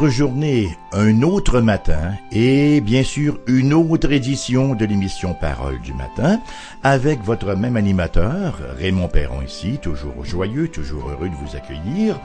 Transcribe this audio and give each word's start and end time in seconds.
Autre 0.00 0.12
journée, 0.12 0.78
un 0.92 1.20
autre 1.20 1.60
matin 1.60 2.14
et 2.32 2.80
bien 2.80 3.02
sûr 3.02 3.38
une 3.46 3.74
autre 3.74 4.10
édition 4.10 4.74
de 4.74 4.86
l'émission 4.86 5.34
Parole 5.34 5.78
du 5.82 5.92
matin 5.92 6.40
avec 6.82 7.22
votre 7.22 7.54
même 7.54 7.76
animateur, 7.76 8.58
Raymond 8.78 9.08
Perron 9.08 9.42
ici, 9.42 9.78
toujours 9.82 10.24
joyeux, 10.24 10.68
toujours 10.68 11.10
heureux 11.10 11.28
de 11.28 11.34
vous 11.34 11.54
accueillir 11.54 12.18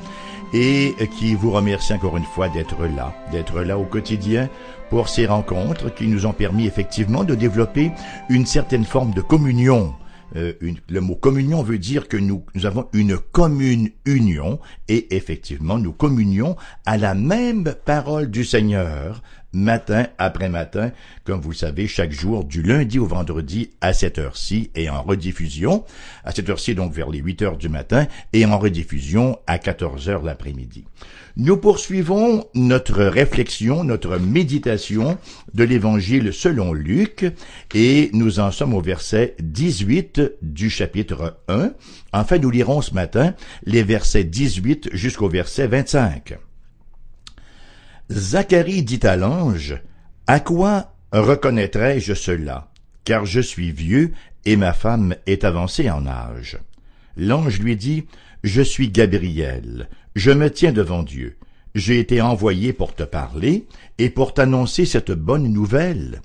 et 0.53 0.95
qui 1.19 1.35
vous 1.35 1.51
remercie 1.51 1.91
encore 1.91 2.15
une 2.15 2.23
fois 2.23 2.47
d'être 2.47 2.81
là, 2.95 3.13
d'être 3.33 3.59
là 3.59 3.77
au 3.77 3.83
quotidien 3.83 4.47
pour 4.89 5.09
ces 5.09 5.25
rencontres 5.25 5.93
qui 5.93 6.07
nous 6.07 6.25
ont 6.25 6.31
permis 6.31 6.67
effectivement 6.67 7.25
de 7.25 7.35
développer 7.35 7.91
une 8.29 8.45
certaine 8.45 8.85
forme 8.85 9.11
de 9.13 9.19
communion 9.19 9.93
euh, 10.35 10.53
le 10.89 11.01
mot 11.01 11.15
communion 11.15 11.61
veut 11.63 11.77
dire 11.77 12.07
que 12.07 12.17
nous, 12.17 12.43
nous 12.55 12.65
avons 12.65 12.87
une 12.93 13.17
commune 13.17 13.89
union 14.05 14.59
et 14.87 15.15
effectivement 15.15 15.77
nous 15.77 15.93
communions 15.93 16.55
à 16.85 16.97
la 16.97 17.13
même 17.13 17.73
parole 17.85 18.29
du 18.29 18.43
Seigneur 18.43 19.21
matin 19.55 20.07
après 20.17 20.49
matin, 20.49 20.91
comme 21.23 21.41
vous 21.41 21.51
le 21.51 21.55
savez, 21.55 21.87
chaque 21.87 22.11
jour 22.11 22.43
du 22.43 22.61
lundi 22.61 22.99
au 22.99 23.05
vendredi 23.05 23.71
à 23.81 23.93
cette 23.93 24.19
heure-ci 24.19 24.69
et 24.75 24.89
en 24.89 25.01
rediffusion, 25.01 25.85
à 26.23 26.31
cette 26.31 26.49
heure-ci 26.49 26.75
donc 26.75 26.93
vers 26.93 27.09
les 27.09 27.19
8 27.19 27.41
heures 27.41 27.57
du 27.57 27.69
matin 27.69 28.05
et 28.33 28.45
en 28.45 28.59
rediffusion 28.59 29.39
à 29.47 29.57
14 29.57 30.09
heures 30.09 30.23
l'après-midi. 30.23 30.85
Nous 31.37 31.57
poursuivons 31.57 32.45
notre 32.53 33.03
réflexion, 33.03 33.83
notre 33.83 34.17
méditation 34.17 35.17
de 35.53 35.63
l'évangile 35.65 36.31
selon 36.31 36.71
Luc 36.71 37.25
et 37.73 38.09
nous 38.13 38.39
en 38.39 38.51
sommes 38.51 38.73
au 38.73 38.81
verset 38.81 39.35
18 39.39 40.21
du 40.41 40.69
chapitre 40.69 41.37
1. 41.49 41.71
Enfin, 42.13 42.37
nous 42.37 42.51
lirons 42.51 42.81
ce 42.81 42.93
matin 42.93 43.33
les 43.65 43.83
versets 43.83 44.23
18 44.23 44.89
jusqu'au 44.93 45.27
verset 45.27 45.67
25. 45.67 46.37
Zacharie 48.11 48.83
dit 48.83 48.99
à 49.01 49.15
l'ange, 49.15 49.81
À 50.27 50.39
quoi 50.39 50.93
reconnaîtrai-je 51.11 52.13
cela? 52.13 52.71
Car 53.03 53.25
je 53.25 53.39
suis 53.39 53.71
vieux 53.71 54.11
et 54.45 54.57
ma 54.57 54.73
femme 54.73 55.15
est 55.25 55.43
avancée 55.43 55.89
en 55.89 56.05
âge. 56.05 56.59
L'ange 57.17 57.59
lui 57.59 57.75
dit, 57.75 58.05
Je 58.43 58.61
suis 58.61 58.89
Gabriel, 58.89 59.89
je 60.15 60.29
me 60.29 60.51
tiens 60.51 60.71
devant 60.71 61.01
Dieu. 61.01 61.37
J'ai 61.73 61.99
été 61.99 62.21
envoyé 62.21 62.73
pour 62.73 62.93
te 62.93 63.01
parler 63.01 63.65
et 63.97 64.11
pour 64.11 64.35
t'annoncer 64.35 64.85
cette 64.85 65.11
bonne 65.11 65.47
nouvelle. 65.47 66.21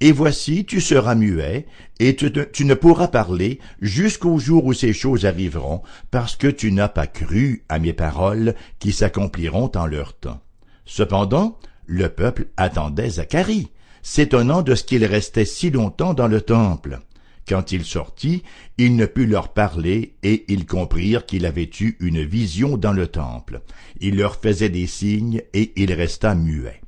Et 0.00 0.10
voici, 0.10 0.64
tu 0.64 0.80
seras 0.80 1.14
muet, 1.14 1.66
et 2.00 2.16
tu, 2.16 2.32
tu 2.52 2.64
ne 2.64 2.74
pourras 2.74 3.06
parler 3.06 3.60
jusqu'au 3.80 4.40
jour 4.40 4.64
où 4.64 4.72
ces 4.72 4.92
choses 4.92 5.24
arriveront, 5.24 5.82
parce 6.10 6.34
que 6.34 6.48
tu 6.48 6.72
n'as 6.72 6.88
pas 6.88 7.06
cru 7.06 7.62
à 7.68 7.78
mes 7.78 7.92
paroles 7.92 8.56
qui 8.80 8.90
s'accompliront 8.90 9.70
en 9.76 9.86
leur 9.86 10.14
temps. 10.14 10.40
Cependant, 10.84 11.58
le 11.86 12.08
peuple 12.08 12.46
attendait 12.56 13.10
Zacharie, 13.10 13.68
s'étonnant 14.02 14.62
de 14.62 14.74
ce 14.74 14.84
qu'il 14.84 15.04
restait 15.04 15.44
si 15.44 15.70
longtemps 15.70 16.14
dans 16.14 16.28
le 16.28 16.40
temple. 16.40 17.00
Quand 17.48 17.72
il 17.72 17.84
sortit, 17.84 18.42
il 18.78 18.96
ne 18.96 19.06
put 19.06 19.26
leur 19.26 19.52
parler, 19.52 20.14
et 20.22 20.44
ils 20.48 20.66
comprirent 20.66 21.26
qu'il 21.26 21.44
avait 21.44 21.70
eu 21.80 21.96
une 22.00 22.22
vision 22.22 22.76
dans 22.76 22.92
le 22.92 23.08
temple. 23.08 23.62
Il 24.00 24.16
leur 24.16 24.36
faisait 24.36 24.68
des 24.68 24.86
signes, 24.86 25.42
et 25.52 25.72
il 25.76 25.92
resta 25.92 26.34
muet. 26.34 26.80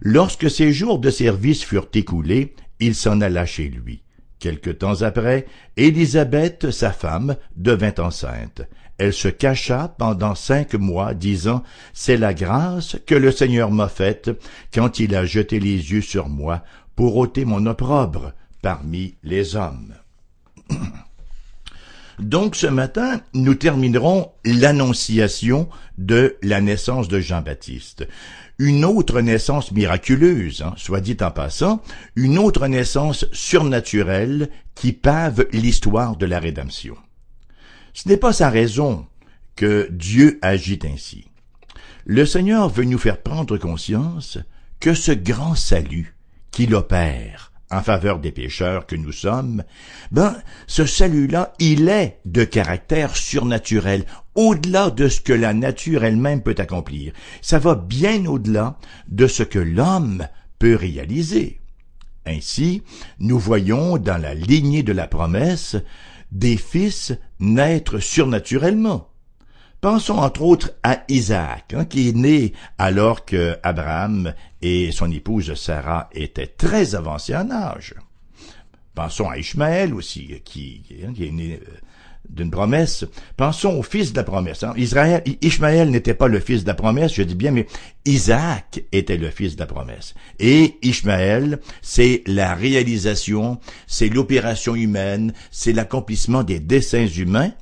Lorsque 0.00 0.50
ses 0.50 0.72
jours 0.72 0.98
de 0.98 1.10
service 1.10 1.64
furent 1.64 1.88
écoulés, 1.94 2.54
il 2.80 2.94
s'en 2.94 3.20
alla 3.20 3.46
chez 3.46 3.68
lui. 3.68 4.02
Quelque 4.38 4.70
temps 4.70 5.02
après, 5.02 5.46
Élisabeth, 5.76 6.70
sa 6.70 6.92
femme, 6.92 7.36
devint 7.56 7.94
enceinte. 7.98 8.62
Elle 8.98 9.12
se 9.12 9.28
cacha 9.28 9.94
pendant 9.96 10.34
cinq 10.34 10.74
mois, 10.74 11.14
disant, 11.14 11.62
C'est 11.94 12.16
la 12.16 12.34
grâce 12.34 12.96
que 13.06 13.14
le 13.14 13.30
Seigneur 13.30 13.70
m'a 13.70 13.88
faite 13.88 14.30
quand 14.74 14.98
il 14.98 15.14
a 15.14 15.24
jeté 15.24 15.60
les 15.60 15.92
yeux 15.92 16.02
sur 16.02 16.28
moi 16.28 16.64
pour 16.96 17.16
ôter 17.16 17.44
mon 17.44 17.64
opprobre 17.66 18.32
parmi 18.60 19.14
les 19.22 19.54
hommes. 19.54 19.94
Donc 22.18 22.56
ce 22.56 22.66
matin, 22.66 23.20
nous 23.32 23.54
terminerons 23.54 24.32
l'annonciation 24.44 25.68
de 25.98 26.36
la 26.42 26.60
naissance 26.60 27.06
de 27.06 27.20
Jean-Baptiste. 27.20 28.08
Une 28.58 28.84
autre 28.84 29.20
naissance 29.20 29.70
miraculeuse, 29.70 30.62
hein, 30.62 30.74
soit 30.76 31.00
dit 31.00 31.16
en 31.20 31.30
passant, 31.30 31.80
une 32.16 32.38
autre 32.38 32.66
naissance 32.66 33.26
surnaturelle 33.30 34.50
qui 34.74 34.92
pave 34.92 35.46
l'histoire 35.52 36.16
de 36.16 36.26
la 36.26 36.40
rédemption. 36.40 36.96
Ce 37.94 38.08
n'est 38.08 38.16
pas 38.16 38.32
sa 38.32 38.50
raison 38.50 39.06
que 39.56 39.88
Dieu 39.90 40.38
agit 40.42 40.80
ainsi. 40.84 41.26
Le 42.04 42.24
Seigneur 42.24 42.68
veut 42.68 42.84
nous 42.84 42.98
faire 42.98 43.20
prendre 43.20 43.58
conscience 43.58 44.38
que 44.80 44.94
ce 44.94 45.12
grand 45.12 45.54
salut 45.54 46.16
qu'il 46.50 46.74
opère 46.74 47.52
en 47.70 47.82
faveur 47.82 48.18
des 48.18 48.32
pécheurs 48.32 48.86
que 48.86 48.96
nous 48.96 49.12
sommes, 49.12 49.62
ben, 50.10 50.36
ce 50.66 50.86
salut-là, 50.86 51.52
il 51.58 51.88
est 51.88 52.18
de 52.24 52.44
caractère 52.44 53.16
surnaturel, 53.16 54.04
au-delà 54.34 54.90
de 54.90 55.08
ce 55.08 55.20
que 55.20 55.32
la 55.32 55.52
nature 55.52 56.04
elle-même 56.04 56.42
peut 56.42 56.54
accomplir. 56.58 57.12
Ça 57.42 57.58
va 57.58 57.74
bien 57.74 58.24
au-delà 58.26 58.78
de 59.08 59.26
ce 59.26 59.42
que 59.42 59.58
l'homme 59.58 60.26
peut 60.58 60.76
réaliser. 60.76 61.60
Ainsi, 62.26 62.82
nous 63.18 63.38
voyons 63.38 63.98
dans 63.98 64.20
la 64.20 64.34
lignée 64.34 64.82
de 64.82 64.92
la 64.92 65.06
promesse 65.06 65.76
des 66.32 66.56
fils 66.56 67.12
naître 67.40 67.98
surnaturellement. 67.98 69.08
Pensons 69.80 70.18
entre 70.18 70.42
autres 70.42 70.72
à 70.82 71.04
Isaac, 71.08 71.72
hein, 71.72 71.84
qui 71.84 72.08
est 72.08 72.16
né 72.16 72.52
alors 72.78 73.24
que 73.24 73.56
Abraham 73.62 74.34
et 74.60 74.90
son 74.90 75.10
épouse 75.12 75.54
Sarah 75.54 76.08
étaient 76.12 76.48
très 76.48 76.96
avancés 76.96 77.36
en 77.36 77.50
âge. 77.50 77.94
Pensons 78.96 79.30
à 79.30 79.38
Ishmaël 79.38 79.94
aussi, 79.94 80.40
qui, 80.44 80.82
hein, 81.06 81.12
est 81.20 81.30
né 81.30 81.60
euh, 81.62 81.74
d'une 82.28 82.50
promesse. 82.50 83.04
Pensons 83.36 83.78
au 83.78 83.82
fils 83.82 84.12
de 84.12 84.18
la 84.18 84.24
promesse. 84.24 84.62
Hein. 84.62 84.74
Israël, 84.76 85.22
Ishmaël 85.42 85.90
n'était 85.90 86.14
pas 86.14 86.28
le 86.28 86.40
fils 86.40 86.62
de 86.62 86.68
la 86.68 86.74
promesse, 86.74 87.14
je 87.14 87.22
dis 87.22 87.34
bien, 87.34 87.50
mais 87.50 87.66
Isaac 88.04 88.82
était 88.92 89.16
le 89.16 89.30
fils 89.30 89.56
de 89.56 89.60
la 89.60 89.66
promesse. 89.66 90.14
Et 90.38 90.76
Ishmaël, 90.82 91.60
c'est 91.82 92.22
la 92.26 92.54
réalisation, 92.54 93.58
c'est 93.86 94.08
l'opération 94.08 94.74
humaine, 94.74 95.32
c'est 95.50 95.72
l'accomplissement 95.72 96.42
des 96.42 96.60
desseins 96.60 97.06
humains 97.06 97.52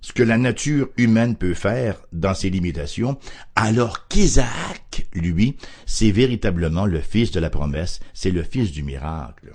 ce 0.00 0.12
que 0.12 0.22
la 0.22 0.38
nature 0.38 0.88
humaine 0.96 1.36
peut 1.36 1.54
faire 1.54 2.00
dans 2.12 2.34
ses 2.34 2.50
limitations, 2.50 3.18
alors 3.56 4.08
qu'Isaac, 4.08 5.06
lui, 5.12 5.56
c'est 5.86 6.10
véritablement 6.10 6.86
le 6.86 7.00
fils 7.00 7.30
de 7.30 7.40
la 7.40 7.50
promesse, 7.50 8.00
c'est 8.14 8.30
le 8.30 8.42
fils 8.42 8.70
du 8.72 8.82
miracle. 8.82 9.52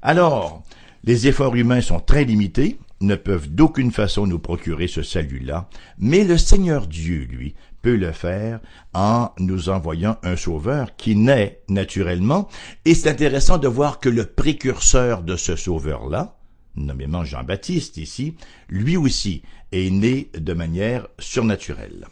Alors, 0.00 0.62
les 1.04 1.26
efforts 1.26 1.56
humains 1.56 1.80
sont 1.80 2.00
très 2.00 2.24
limités, 2.24 2.78
ne 3.02 3.16
peuvent 3.16 3.50
d'aucune 3.50 3.92
façon 3.92 4.26
nous 4.26 4.38
procurer 4.38 4.88
ce 4.88 5.02
salut-là, 5.02 5.68
mais 5.98 6.24
le 6.24 6.38
Seigneur 6.38 6.86
Dieu, 6.86 7.26
lui, 7.30 7.54
peut 7.82 7.96
le 7.96 8.12
faire 8.12 8.60
en 8.94 9.30
nous 9.38 9.68
envoyant 9.68 10.16
un 10.22 10.36
sauveur 10.36 10.96
qui 10.96 11.16
naît 11.16 11.60
naturellement, 11.68 12.48
et 12.84 12.94
c'est 12.94 13.10
intéressant 13.10 13.58
de 13.58 13.68
voir 13.68 13.98
que 14.00 14.08
le 14.08 14.24
précurseur 14.24 15.22
de 15.22 15.36
ce 15.36 15.56
sauveur-là, 15.56 16.38
nommément 16.76 17.24
Jean-Baptiste 17.24 17.96
ici, 17.96 18.36
lui 18.68 18.96
aussi 18.96 19.42
est 19.72 19.90
né 19.90 20.30
de 20.38 20.52
manière 20.54 21.08
surnaturelle. 21.18 22.06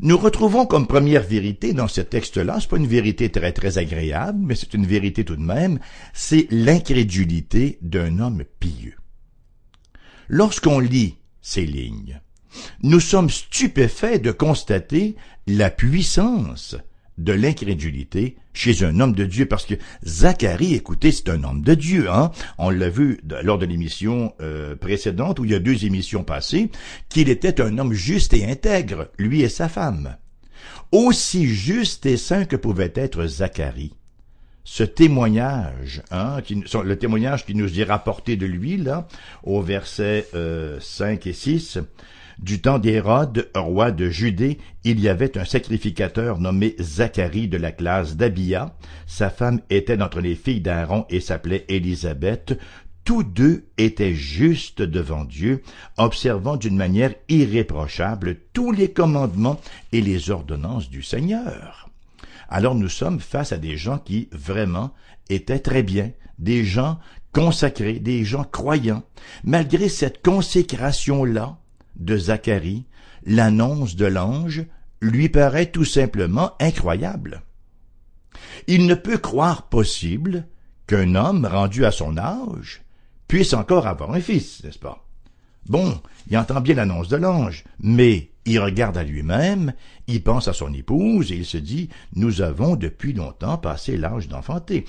Nous 0.00 0.18
retrouvons 0.18 0.66
comme 0.66 0.88
première 0.88 1.22
vérité 1.22 1.72
dans 1.72 1.86
ce 1.86 2.00
texte-là, 2.00 2.58
c'est 2.60 2.68
pas 2.68 2.78
une 2.78 2.86
vérité 2.86 3.30
très 3.30 3.52
très 3.52 3.78
agréable, 3.78 4.40
mais 4.42 4.56
c'est 4.56 4.74
une 4.74 4.86
vérité 4.86 5.24
tout 5.24 5.36
de 5.36 5.42
même, 5.42 5.78
c'est 6.12 6.48
l'incrédulité 6.50 7.78
d'un 7.80 8.18
homme 8.18 8.42
pieux. 8.58 8.96
Lorsqu'on 10.28 10.78
lit 10.78 11.16
ces 11.42 11.66
lignes, 11.66 12.20
nous 12.82 13.00
sommes 13.00 13.30
stupéfaits 13.30 14.22
de 14.22 14.32
constater 14.32 15.16
la 15.46 15.70
puissance 15.70 16.76
de 17.18 17.32
l'incrédulité 17.32 18.36
chez 18.52 18.84
un 18.84 19.00
homme 19.00 19.14
de 19.14 19.24
Dieu, 19.24 19.46
parce 19.46 19.66
que 19.66 19.74
Zacharie, 20.04 20.74
écoutez, 20.74 21.12
c'est 21.12 21.28
un 21.28 21.44
homme 21.44 21.62
de 21.62 21.74
Dieu. 21.74 22.10
Hein? 22.10 22.30
On 22.58 22.70
l'a 22.70 22.88
vu 22.88 23.20
lors 23.42 23.58
de 23.58 23.66
l'émission 23.66 24.32
euh, 24.40 24.76
précédente, 24.76 25.38
où 25.38 25.44
il 25.44 25.52
y 25.52 25.54
a 25.54 25.60
deux 25.60 25.84
émissions 25.84 26.24
passées, 26.24 26.70
qu'il 27.08 27.28
était 27.28 27.60
un 27.60 27.78
homme 27.78 27.92
juste 27.92 28.32
et 28.34 28.44
intègre, 28.48 29.10
lui 29.18 29.42
et 29.42 29.48
sa 29.48 29.68
femme. 29.68 30.16
Aussi 30.92 31.46
juste 31.46 32.06
et 32.06 32.16
saint 32.16 32.44
que 32.44 32.56
pouvait 32.56 32.92
être 32.94 33.26
Zacharie. 33.26 33.94
Ce 34.64 34.82
témoignage, 34.82 36.02
hein, 36.10 36.38
le 36.82 36.96
témoignage 36.96 37.44
qui 37.44 37.54
nous 37.54 37.78
est 37.78 37.84
rapporté 37.84 38.36
de 38.36 38.46
lui, 38.46 38.78
là, 38.78 39.06
au 39.42 39.60
verset 39.60 40.26
euh, 40.34 40.78
5 40.80 41.26
et 41.26 41.34
6, 41.34 41.78
du 42.38 42.62
temps 42.62 42.78
d'Hérode, 42.78 43.50
roi 43.54 43.90
de 43.90 44.08
Judée, 44.08 44.58
il 44.82 45.00
y 45.00 45.08
avait 45.10 45.36
un 45.38 45.44
sacrificateur 45.44 46.40
nommé 46.40 46.76
Zacharie 46.80 47.46
de 47.46 47.58
la 47.58 47.72
classe 47.72 48.16
d'Abia. 48.16 48.74
Sa 49.06 49.28
femme 49.28 49.60
était 49.68 49.98
d'entre 49.98 50.20
les 50.20 50.34
filles 50.34 50.62
d'Aaron 50.62 51.04
et 51.10 51.20
s'appelait 51.20 51.66
Élisabeth. 51.68 52.58
tous 53.04 53.22
deux 53.22 53.66
étaient 53.76 54.14
justes 54.14 54.80
devant 54.80 55.26
Dieu, 55.26 55.62
observant 55.98 56.56
d'une 56.56 56.76
manière 56.76 57.14
irréprochable 57.28 58.38
tous 58.54 58.72
les 58.72 58.90
commandements 58.90 59.60
et 59.92 60.00
les 60.00 60.30
ordonnances 60.30 60.88
du 60.88 61.02
Seigneur. 61.02 61.90
Alors 62.48 62.74
nous 62.74 62.88
sommes 62.88 63.20
face 63.20 63.52
à 63.52 63.58
des 63.58 63.76
gens 63.76 63.98
qui 63.98 64.28
vraiment 64.32 64.92
étaient 65.28 65.58
très 65.58 65.82
bien, 65.82 66.10
des 66.38 66.64
gens 66.64 66.98
consacrés, 67.32 67.98
des 67.98 68.24
gens 68.24 68.44
croyants. 68.44 69.02
Malgré 69.42 69.88
cette 69.88 70.22
consécration-là 70.22 71.58
de 71.96 72.16
Zacharie, 72.16 72.86
l'annonce 73.24 73.96
de 73.96 74.06
l'ange 74.06 74.64
lui 75.00 75.28
paraît 75.28 75.70
tout 75.70 75.84
simplement 75.84 76.52
incroyable. 76.60 77.42
Il 78.66 78.86
ne 78.86 78.94
peut 78.94 79.18
croire 79.18 79.68
possible 79.68 80.46
qu'un 80.86 81.14
homme 81.14 81.46
rendu 81.46 81.84
à 81.84 81.90
son 81.90 82.16
âge 82.16 82.82
puisse 83.28 83.54
encore 83.54 83.86
avoir 83.86 84.12
un 84.12 84.20
fils, 84.20 84.62
n'est-ce 84.62 84.78
pas? 84.78 85.06
Bon, 85.66 86.00
il 86.28 86.36
entend 86.36 86.60
bien 86.60 86.74
l'annonce 86.74 87.08
de 87.08 87.16
l'ange, 87.16 87.64
mais 87.80 88.30
il 88.46 88.60
regarde 88.60 88.96
à 88.96 89.04
lui-même, 89.04 89.72
il 90.06 90.22
pense 90.22 90.48
à 90.48 90.52
son 90.52 90.72
épouse 90.74 91.32
et 91.32 91.36
il 91.36 91.46
se 91.46 91.56
dit, 91.56 91.88
nous 92.14 92.42
avons 92.42 92.76
depuis 92.76 93.12
longtemps 93.12 93.56
passé 93.56 93.96
l'âge 93.96 94.28
d'enfanter. 94.28 94.84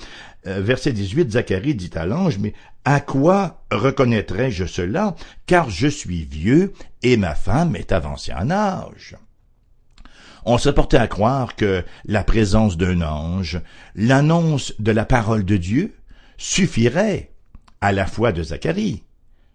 Euh, 0.46 0.60
verset 0.60 0.92
18, 0.92 1.32
Zacharie 1.32 1.74
dit 1.74 1.90
à 1.94 2.04
l'ange, 2.04 2.38
mais 2.38 2.52
à 2.84 3.00
quoi 3.00 3.64
reconnaîtrais-je 3.70 4.66
cela, 4.66 5.16
car 5.46 5.70
je 5.70 5.88
suis 5.88 6.24
vieux 6.24 6.74
et 7.02 7.16
ma 7.16 7.34
femme 7.34 7.76
est 7.76 7.92
avancée 7.92 8.32
en 8.32 8.50
âge? 8.50 9.16
On 10.44 10.58
se 10.58 10.68
portait 10.68 10.98
à 10.98 11.08
croire 11.08 11.56
que 11.56 11.82
la 12.04 12.22
présence 12.22 12.76
d'un 12.76 13.02
ange, 13.02 13.60
l'annonce 13.96 14.74
de 14.78 14.92
la 14.92 15.04
parole 15.04 15.44
de 15.44 15.56
Dieu, 15.56 15.96
suffirait 16.36 17.32
à 17.80 17.90
la 17.90 18.06
foi 18.06 18.30
de 18.32 18.42
Zacharie. 18.42 19.02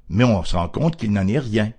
Mais 0.09 0.25
on 0.25 0.43
se 0.43 0.57
rend 0.57 0.67
compte 0.67 0.97
qu'il 0.97 1.13
n'en 1.13 1.27
est 1.27 1.39
rien. 1.39 1.71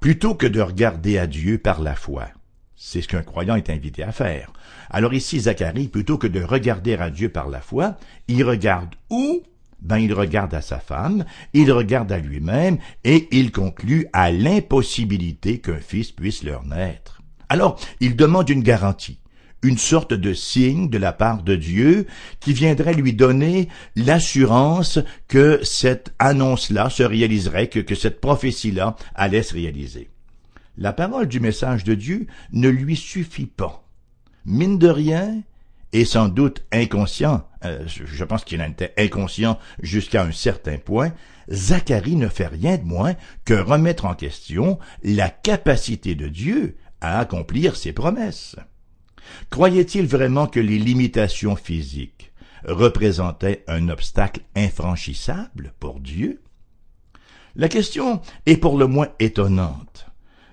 Plutôt 0.00 0.34
que 0.34 0.46
de 0.46 0.60
regarder 0.60 1.18
à 1.18 1.26
Dieu 1.26 1.58
par 1.58 1.80
la 1.80 1.94
foi. 1.94 2.28
C'est 2.76 3.02
ce 3.02 3.08
qu'un 3.08 3.22
croyant 3.22 3.56
est 3.56 3.70
invité 3.70 4.04
à 4.04 4.12
faire. 4.12 4.52
Alors 4.90 5.12
ici, 5.12 5.40
Zacharie, 5.40 5.88
plutôt 5.88 6.18
que 6.18 6.28
de 6.28 6.40
regarder 6.40 6.94
à 6.94 7.10
Dieu 7.10 7.28
par 7.28 7.48
la 7.48 7.60
foi, 7.60 7.96
il 8.28 8.44
regarde 8.44 8.94
où? 9.10 9.42
Ben, 9.80 9.98
il 9.98 10.12
regarde 10.12 10.54
à 10.54 10.60
sa 10.60 10.78
femme, 10.78 11.24
il 11.52 11.72
regarde 11.72 12.10
à 12.12 12.18
lui-même, 12.18 12.78
et 13.04 13.28
il 13.32 13.52
conclut 13.52 14.06
à 14.12 14.30
l'impossibilité 14.30 15.58
qu'un 15.58 15.80
fils 15.80 16.12
puisse 16.12 16.44
leur 16.44 16.64
naître. 16.64 17.20
Alors, 17.48 17.80
il 18.00 18.14
demande 18.14 18.48
une 18.50 18.62
garantie, 18.62 19.18
une 19.62 19.78
sorte 19.78 20.14
de 20.14 20.32
signe 20.34 20.88
de 20.88 20.98
la 20.98 21.12
part 21.12 21.42
de 21.42 21.56
Dieu 21.56 22.06
qui 22.40 22.52
viendrait 22.52 22.94
lui 22.94 23.12
donner 23.12 23.68
l'assurance 23.96 24.98
que 25.26 25.60
cette 25.62 26.14
annonce-là 26.18 26.90
se 26.90 27.02
réaliserait, 27.02 27.68
que, 27.68 27.94
cette 27.94 28.20
prophétie-là 28.20 28.96
allait 29.14 29.42
se 29.42 29.54
réaliser. 29.54 30.10
La 30.76 30.92
parole 30.92 31.26
du 31.26 31.40
message 31.40 31.82
de 31.82 31.94
Dieu 31.94 32.26
ne 32.52 32.68
lui 32.68 32.94
suffit 32.94 33.46
pas. 33.46 33.84
Mine 34.44 34.78
de 34.78 34.88
rien, 34.88 35.42
et 35.92 36.04
sans 36.04 36.28
doute 36.28 36.64
inconscient, 36.70 37.44
euh, 37.64 37.84
je 37.86 38.24
pense 38.24 38.44
qu'il 38.44 38.62
en 38.62 38.70
était 38.70 38.94
inconscient 38.96 39.58
jusqu'à 39.82 40.22
un 40.22 40.32
certain 40.32 40.78
point, 40.78 41.12
Zacharie 41.50 42.16
ne 42.16 42.28
fait 42.28 42.46
rien 42.46 42.76
de 42.76 42.84
moins 42.84 43.14
que 43.44 43.54
remettre 43.54 44.04
en 44.04 44.14
question 44.14 44.78
la 45.02 45.30
capacité 45.30 46.14
de 46.14 46.28
Dieu 46.28 46.76
à 47.00 47.18
accomplir 47.18 47.74
ses 47.74 47.92
promesses. 47.92 48.56
Croyait-il 49.50 50.06
vraiment 50.06 50.46
que 50.46 50.60
les 50.60 50.78
limitations 50.78 51.56
physiques 51.56 52.32
représentaient 52.64 53.64
un 53.68 53.88
obstacle 53.88 54.40
infranchissable 54.56 55.72
pour 55.80 56.00
Dieu? 56.00 56.40
La 57.56 57.68
question 57.68 58.20
est 58.46 58.56
pour 58.56 58.78
le 58.78 58.86
moins 58.86 59.08
étonnante, 59.18 60.06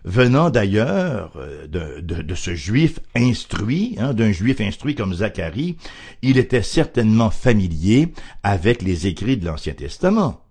venant 0.06 0.50
d'ailleurs 0.50 1.34
euh, 1.36 1.68
de, 1.68 2.36
ce 2.36 2.56
juif 2.56 3.00
instruit, 3.16 3.96
hein, 4.00 4.14
d'un 4.14 4.32
juif 4.32 4.62
instruit 4.62 4.96
comme 4.96 5.14
Zacharie, 5.14 5.78
il 6.22 6.38
était 6.38 6.64
certainement 6.64 7.30
familier 7.30 8.14
avec 8.44 8.82
les 8.82 9.08
écrits 9.08 9.38
de 9.38 9.46
l'Ancien 9.46 9.74
Testament. 9.74 10.42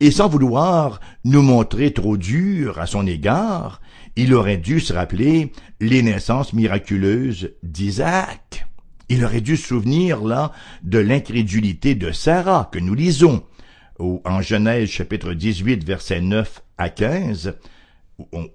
Et 0.00 0.10
sans 0.10 0.28
vouloir 0.28 1.00
nous 1.24 1.42
montrer 1.42 1.92
trop 1.92 2.16
dur 2.16 2.78
à 2.78 2.86
son 2.86 3.06
égard, 3.06 3.80
il 4.18 4.34
aurait 4.34 4.56
dû 4.56 4.80
se 4.80 4.92
rappeler 4.92 5.52
les 5.78 6.02
naissances 6.02 6.52
miraculeuses 6.52 7.52
d'Isaac. 7.62 8.66
Il 9.08 9.24
aurait 9.24 9.40
dû 9.40 9.56
se 9.56 9.68
souvenir, 9.68 10.24
là, 10.24 10.50
de 10.82 10.98
l'incrédulité 10.98 11.94
de 11.94 12.10
Sarah 12.10 12.68
que 12.72 12.80
nous 12.80 12.94
lisons 12.94 13.44
en 14.00 14.42
Genèse 14.42 14.88
chapitre 14.88 15.34
18 15.34 15.84
versets 15.84 16.20
9 16.20 16.62
à 16.78 16.90
15, 16.90 17.54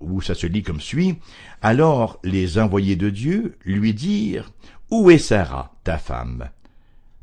où 0.02 0.22
ça 0.22 0.36
se 0.36 0.48
lit 0.48 0.64
comme 0.64 0.82
suit. 0.82 1.16
Alors 1.62 2.20
les 2.26 2.60
envoyés 2.60 2.98
de 2.98 3.10
Dieu 3.10 3.58
lui 3.64 3.94
dirent, 3.94 4.52
Où 4.92 5.12
est 5.12 5.18
Sarah, 5.18 5.72
ta 5.86 5.98
femme? 5.98 6.50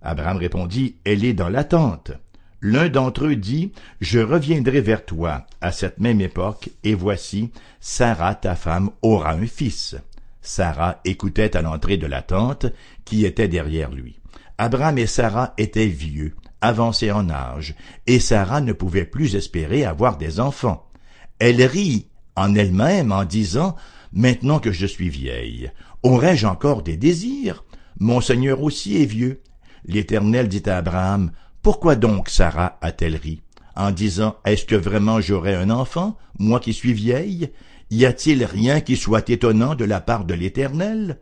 Abraham 0.01 0.39
répondit, 0.39 0.97
Elle 1.05 1.27
est 1.27 1.35
dans 1.35 1.51
la 1.51 1.65
tente. 1.65 2.13
L'un 2.63 2.89
d'entre 2.89 3.25
eux 3.25 3.37
dit, 3.37 3.73
Je 4.01 4.19
reviendrai 4.19 4.81
vers 4.81 5.05
toi 5.05 5.47
à 5.61 5.73
cette 5.73 5.99
même 5.99 6.21
époque, 6.21 6.71
et 6.85 6.95
voici, 6.95 7.51
Sarah, 7.81 8.35
ta 8.35 8.55
femme, 8.55 8.91
aura 9.03 9.33
un 9.33 9.47
fils. 9.47 9.97
Sarah 10.43 11.01
écoutait 11.05 11.57
à 11.57 11.63
l'entrée 11.63 11.97
de 11.97 12.07
la 12.07 12.23
tente 12.23 12.67
qui 13.05 13.25
était 13.25 13.49
derrière 13.49 13.91
lui. 13.91 14.21
Abraham 14.59 14.99
et 14.99 15.07
Sarah 15.07 15.55
étaient 15.57 15.87
vieux, 15.87 16.35
avancés 16.61 17.11
en 17.11 17.31
âge, 17.31 17.75
et 18.07 18.21
Sarah 18.21 18.61
ne 18.61 18.73
pouvait 18.73 19.07
plus 19.07 19.37
espérer 19.37 19.85
avoir 19.85 20.19
des 20.19 20.39
enfants. 20.39 20.87
Elle 21.39 21.63
rit 21.63 22.09
en 22.37 22.55
elle-même 22.55 23.13
en 23.13 23.25
disant, 23.25 23.77
Maintenant 24.13 24.59
que 24.59 24.73
je 24.73 24.87
suis 24.87 25.09
vieille, 25.09 25.71
aurais-je 26.03 26.47
encore 26.47 26.83
des 26.83 26.97
désirs? 26.97 27.65
Mon 27.99 28.21
Seigneur 28.21 28.63
aussi 28.63 29.01
est 29.01 29.07
vieux. 29.07 29.41
L'Éternel 29.85 30.49
dit 30.49 30.63
à 30.67 30.79
Abraham, 30.79 31.31
pourquoi 31.63 31.95
donc 31.95 32.29
Sarah 32.29 32.79
a-t-elle 32.81 33.17
ri 33.17 33.43
en 33.77 33.91
disant 33.91 34.37
Est-ce 34.45 34.65
que 34.65 34.75
vraiment 34.75 35.21
j'aurai 35.21 35.55
un 35.55 35.71
enfant, 35.71 36.17
moi 36.39 36.61
qui 36.61 36.73
suis 36.73 36.93
vieille? 36.93 37.51
Y 37.91 38.07
a-t-il 38.07 38.45
rien 38.45 38.81
qui 38.81 38.97
soit 38.97 39.29
étonnant 39.29 39.75
de 39.75 39.85
la 39.85 40.01
part 40.01 40.25
de 40.25 40.35
l'Éternel? 40.35 41.19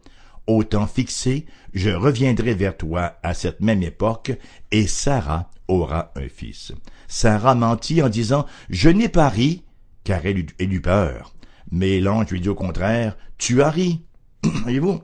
Au 0.47 0.65
temps 0.65 0.87
fixé, 0.87 1.47
je 1.75 1.91
reviendrai 1.91 2.55
vers 2.55 2.77
toi 2.77 3.19
à 3.23 3.35
cette 3.35 3.61
même 3.61 3.83
époque, 3.83 4.33
et 4.71 4.87
Sarah 4.87 5.51
aura 5.67 6.12
un 6.17 6.29
fils. 6.29 6.73
Sarah 7.07 7.55
mentit 7.55 8.03
en 8.03 8.09
disant 8.09 8.47
Je 8.71 8.89
n'ai 8.89 9.09
pas 9.09 9.29
ri, 9.29 9.65
car 10.05 10.25
elle 10.25 10.39
eut, 10.39 10.81
peur. 10.81 11.35
Mais 11.71 12.01
l'ange 12.01 12.31
lui 12.31 12.41
dit 12.41 12.49
au 12.49 12.55
contraire 12.55 13.17
Tu 13.39 13.62
as 13.62 13.71
ri. 13.71 14.05
Voyez-vous? 14.43 15.03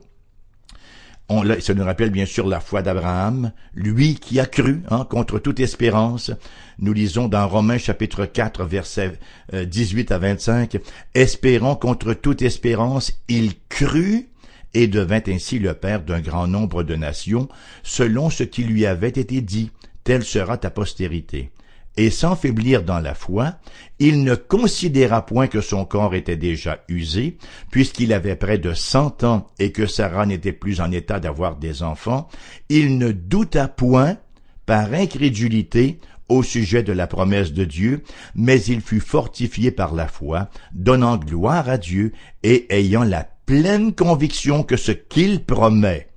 On, 1.29 1.43
ça 1.59 1.73
nous 1.73 1.83
rappelle 1.83 2.11
bien 2.11 2.25
sûr 2.25 2.47
la 2.47 2.59
foi 2.59 2.81
d'Abraham, 2.81 3.51
lui 3.73 4.15
qui 4.15 4.39
a 4.39 4.45
cru 4.45 4.83
hein, 4.89 5.07
contre 5.09 5.39
toute 5.39 5.59
espérance. 5.59 6.31
Nous 6.79 6.93
lisons 6.93 7.27
dans 7.27 7.47
Romains 7.47 7.77
chapitre 7.77 8.25
4 8.25 8.63
versets 8.65 9.19
18 9.53 10.11
euh, 10.11 10.15
à 10.15 10.17
25, 10.19 10.77
Espérant 11.13 11.75
contre 11.75 12.13
toute 12.13 12.41
espérance, 12.41 13.11
il 13.27 13.53
crut 13.69 14.29
et 14.73 14.87
devint 14.87 15.21
ainsi 15.27 15.57
le 15.57 15.73
père 15.73 16.03
d'un 16.03 16.19
grand 16.19 16.47
nombre 16.47 16.83
de 16.83 16.95
nations, 16.95 17.47
selon 17.81 18.29
ce 18.29 18.43
qui 18.43 18.63
lui 18.63 18.85
avait 18.85 19.07
été 19.07 19.41
dit, 19.41 19.71
telle 20.03 20.23
sera 20.23 20.57
ta 20.57 20.69
postérité 20.69 21.49
et 21.97 22.09
sans 22.09 22.35
faiblir 22.35 22.83
dans 22.83 22.99
la 22.99 23.15
foi, 23.15 23.55
il 23.99 24.23
ne 24.23 24.35
considéra 24.35 25.25
point 25.25 25.47
que 25.47 25.61
son 25.61 25.85
corps 25.85 26.15
était 26.15 26.35
déjà 26.35 26.79
usé, 26.89 27.37
puisqu'il 27.71 28.13
avait 28.13 28.35
près 28.35 28.57
de 28.57 28.73
cent 28.73 29.23
ans 29.23 29.47
et 29.59 29.71
que 29.71 29.87
Sarah 29.87 30.25
n'était 30.25 30.51
plus 30.51 30.81
en 30.81 30.91
état 30.91 31.19
d'avoir 31.19 31.55
des 31.55 31.83
enfants, 31.83 32.27
il 32.69 32.97
ne 32.97 33.11
douta 33.11 33.67
point, 33.67 34.17
par 34.65 34.93
incrédulité, 34.93 35.99
au 36.27 36.43
sujet 36.43 36.83
de 36.83 36.91
la 36.91 37.07
promesse 37.07 37.53
de 37.53 37.65
Dieu, 37.65 38.03
mais 38.33 38.61
il 38.63 38.81
fut 38.81 38.99
fortifié 38.99 39.71
par 39.71 39.93
la 39.93 40.07
foi, 40.07 40.49
donnant 40.73 41.17
gloire 41.17 41.69
à 41.69 41.77
Dieu 41.77 42.13
et 42.43 42.65
ayant 42.75 43.03
la 43.03 43.27
pleine 43.45 43.93
conviction 43.93 44.63
que 44.63 44.75
ce 44.75 44.91
qu'il 44.91 45.43
promet, 45.43 46.07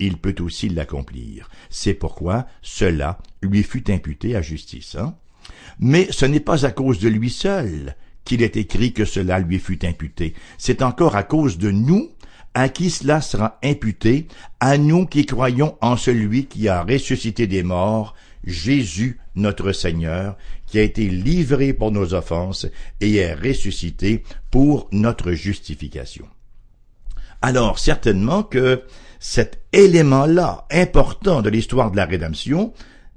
il 0.00 0.16
peut 0.16 0.34
aussi 0.40 0.68
l'accomplir. 0.68 1.48
C'est 1.68 1.94
pourquoi 1.94 2.46
cela 2.62 3.18
lui 3.42 3.62
fut 3.62 3.90
imputé 3.90 4.34
à 4.34 4.42
justice. 4.42 4.96
Hein? 4.96 5.14
Mais 5.78 6.08
ce 6.10 6.26
n'est 6.26 6.40
pas 6.40 6.66
à 6.66 6.72
cause 6.72 6.98
de 6.98 7.08
lui 7.08 7.30
seul 7.30 7.94
qu'il 8.24 8.42
est 8.42 8.56
écrit 8.56 8.92
que 8.92 9.04
cela 9.04 9.38
lui 9.38 9.58
fut 9.58 9.84
imputé. 9.84 10.34
C'est 10.58 10.82
encore 10.82 11.16
à 11.16 11.22
cause 11.22 11.58
de 11.58 11.70
nous 11.70 12.10
à 12.54 12.68
qui 12.68 12.90
cela 12.90 13.20
sera 13.20 13.58
imputé, 13.62 14.26
à 14.58 14.76
nous 14.76 15.06
qui 15.06 15.24
croyons 15.24 15.76
en 15.80 15.96
celui 15.96 16.46
qui 16.46 16.68
a 16.68 16.82
ressuscité 16.82 17.46
des 17.46 17.62
morts, 17.62 18.14
Jésus 18.44 19.20
notre 19.36 19.72
Seigneur, 19.72 20.36
qui 20.66 20.78
a 20.78 20.82
été 20.82 21.08
livré 21.08 21.72
pour 21.72 21.92
nos 21.92 22.14
offenses 22.14 22.66
et 23.00 23.16
est 23.16 23.34
ressuscité 23.34 24.24
pour 24.50 24.88
notre 24.90 25.32
justification. 25.32 26.26
Alors 27.42 27.78
certainement 27.78 28.42
que 28.42 28.82
cet 29.20 29.60
élément-là 29.72 30.66
important 30.70 31.42
de 31.42 31.50
l'histoire 31.50 31.90
de 31.90 31.96
la 31.96 32.06
rédemption, 32.06 32.72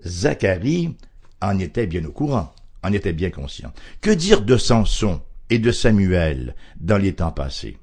Zacharie 0.05 0.95
en 1.41 1.57
était 1.57 1.88
bien 1.88 2.03
au 2.05 2.12
courant, 2.12 2.53
en 2.83 2.91
était 2.91 3.13
bien 3.13 3.31
conscient. 3.31 3.74
Que 4.01 4.12
dire 4.12 4.41
de 4.41 4.57
Samson 4.57 5.22
et 5.50 5.60
de 5.60 5.72
Samuel 5.72 6.55
dans 6.79 6.98
les 6.98 7.13
temps 7.13 7.31
passés? 7.31 7.77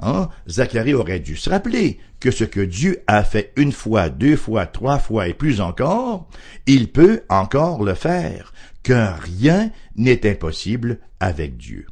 Hein? 0.00 0.28
Zacharie 0.46 0.92
aurait 0.92 1.18
dû 1.18 1.34
se 1.36 1.48
rappeler 1.48 1.98
que 2.20 2.30
ce 2.30 2.44
que 2.44 2.60
Dieu 2.60 3.02
a 3.06 3.24
fait 3.24 3.54
une 3.56 3.72
fois, 3.72 4.10
deux 4.10 4.36
fois, 4.36 4.66
trois 4.66 4.98
fois 4.98 5.26
et 5.26 5.34
plus 5.34 5.62
encore, 5.62 6.28
il 6.66 6.92
peut 6.92 7.22
encore 7.30 7.82
le 7.82 7.94
faire, 7.94 8.52
que 8.82 9.18
rien 9.18 9.70
n'est 9.96 10.30
impossible 10.30 10.98
avec 11.20 11.56
Dieu. 11.56 11.86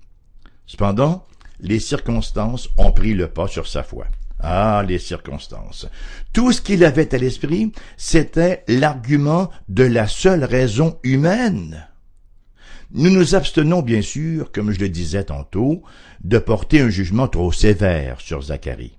Cependant, 0.67 1.25
les 1.61 1.79
circonstances 1.79 2.69
ont 2.77 2.93
pris 2.93 3.15
le 3.15 3.29
pas 3.29 3.49
sur 3.49 3.67
sa 3.67 3.83
foi. 3.83 4.07
Ah, 4.47 4.85
les 4.87 4.99
circonstances. 4.99 5.87
Tout 6.35 6.53
ce 6.53 6.61
qu'il 6.61 6.85
avait 6.85 7.15
à 7.15 7.19
l'esprit, 7.19 7.73
c'était 7.97 8.63
l'argument 8.69 9.51
de 9.71 9.85
la 9.85 10.07
seule 10.07 10.45
raison 10.45 10.99
humaine. 11.03 11.89
Nous 12.91 13.11
nous 13.11 13.35
abstenons 13.35 13.81
bien 13.81 14.03
sûr, 14.03 14.53
comme 14.53 14.71
je 14.71 14.81
le 14.81 14.91
disais 14.91 15.25
tantôt, 15.25 15.83
de 16.23 16.39
porter 16.39 16.81
un 16.81 16.91
jugement 16.91 17.27
trop 17.27 17.53
sévère 17.53 18.21
sur 18.21 18.43
Zacharie. 18.43 18.99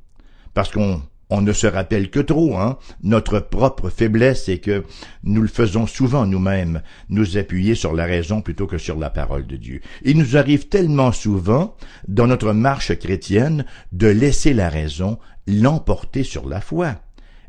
Parce 0.55 0.71
qu'on 0.71 1.01
on 1.29 1.41
ne 1.41 1.53
se 1.53 1.67
rappelle 1.67 2.09
que 2.09 2.19
trop, 2.19 2.57
hein, 2.57 2.77
notre 3.03 3.39
propre 3.39 3.89
faiblesse 3.89 4.47
et 4.49 4.59
que 4.59 4.83
nous 5.23 5.41
le 5.41 5.47
faisons 5.47 5.87
souvent 5.87 6.25
nous-mêmes, 6.25 6.81
nous 7.09 7.37
appuyer 7.37 7.75
sur 7.75 7.93
la 7.93 8.05
raison 8.05 8.41
plutôt 8.41 8.67
que 8.67 8.77
sur 8.77 8.97
la 8.97 9.09
parole 9.09 9.47
de 9.47 9.55
Dieu. 9.55 9.81
Il 10.03 10.17
nous 10.17 10.37
arrive 10.37 10.67
tellement 10.67 11.11
souvent, 11.11 11.75
dans 12.07 12.27
notre 12.27 12.53
marche 12.53 12.95
chrétienne, 12.97 13.65
de 13.91 14.07
laisser 14.07 14.53
la 14.53 14.69
raison 14.69 15.17
l'emporter 15.47 16.23
sur 16.23 16.47
la 16.47 16.61
foi. 16.61 16.95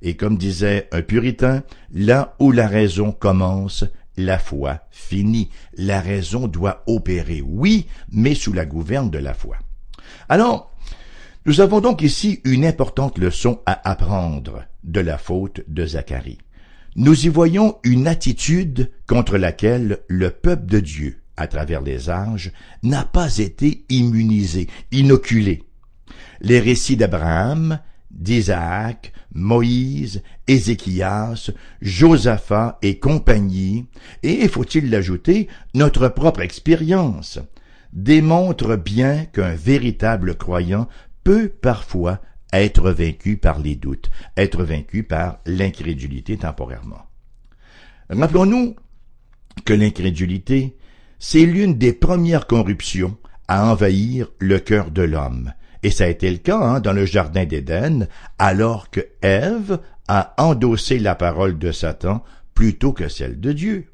Et 0.02 0.16
comme 0.16 0.36
disait 0.36 0.88
un 0.92 1.02
puritain, 1.02 1.62
là 1.92 2.34
où 2.38 2.52
la 2.52 2.68
raison 2.68 3.12
commence, 3.12 3.84
la 4.16 4.38
foi 4.38 4.80
finit. 4.90 5.50
La 5.76 6.00
raison 6.00 6.48
doit 6.48 6.82
opérer, 6.86 7.42
oui, 7.42 7.86
mais 8.10 8.34
sous 8.34 8.52
la 8.52 8.64
gouverne 8.64 9.10
de 9.10 9.18
la 9.18 9.34
foi. 9.34 9.56
Alors, 10.28 10.75
nous 11.46 11.60
avons 11.60 11.80
donc 11.80 12.02
ici 12.02 12.40
une 12.42 12.66
importante 12.66 13.18
leçon 13.18 13.60
à 13.66 13.88
apprendre 13.88 14.64
de 14.82 14.98
la 14.98 15.16
faute 15.16 15.60
de 15.68 15.86
Zacharie. 15.86 16.38
Nous 16.96 17.26
y 17.26 17.28
voyons 17.28 17.76
une 17.84 18.08
attitude 18.08 18.90
contre 19.06 19.38
laquelle 19.38 19.98
le 20.08 20.30
peuple 20.30 20.66
de 20.66 20.80
Dieu, 20.80 21.20
à 21.36 21.46
travers 21.46 21.82
les 21.82 22.10
âges, 22.10 22.50
n'a 22.82 23.04
pas 23.04 23.38
été 23.38 23.84
immunisé, 23.90 24.66
inoculé. 24.90 25.62
Les 26.40 26.58
récits 26.58 26.96
d'Abraham, 26.96 27.78
d'Isaac, 28.10 29.12
Moïse, 29.32 30.22
Ézéchias, 30.48 31.52
Josaphat 31.80 32.78
et 32.82 32.98
compagnie, 32.98 33.86
et 34.24 34.48
faut-il 34.48 34.90
l'ajouter, 34.90 35.46
notre 35.74 36.08
propre 36.08 36.40
expérience, 36.40 37.38
démontrent 37.92 38.76
bien 38.76 39.24
qu'un 39.24 39.54
véritable 39.54 40.36
croyant 40.36 40.86
peut 41.26 41.48
parfois 41.48 42.20
être 42.52 42.92
vaincu 42.92 43.36
par 43.36 43.58
les 43.58 43.74
doutes, 43.74 44.10
être 44.36 44.62
vaincu 44.62 45.02
par 45.02 45.40
l'incrédulité 45.44 46.36
temporairement. 46.36 47.04
Rappelons-nous 48.10 48.76
que 49.64 49.72
l'incrédulité, 49.72 50.76
c'est 51.18 51.44
l'une 51.44 51.78
des 51.78 51.92
premières 51.92 52.46
corruptions 52.46 53.16
à 53.48 53.68
envahir 53.68 54.28
le 54.38 54.60
cœur 54.60 54.92
de 54.92 55.02
l'homme, 55.02 55.52
et 55.82 55.90
ça 55.90 56.04
a 56.04 56.08
été 56.08 56.30
le 56.30 56.38
cas 56.38 56.60
hein, 56.60 56.78
dans 56.78 56.92
le 56.92 57.06
Jardin 57.06 57.44
d'Éden, 57.44 58.06
alors 58.38 58.88
que 58.90 59.00
Ève 59.20 59.80
a 60.06 60.32
endossé 60.38 61.00
la 61.00 61.16
parole 61.16 61.58
de 61.58 61.72
Satan 61.72 62.22
plutôt 62.54 62.92
que 62.92 63.08
celle 63.08 63.40
de 63.40 63.50
Dieu. 63.50 63.86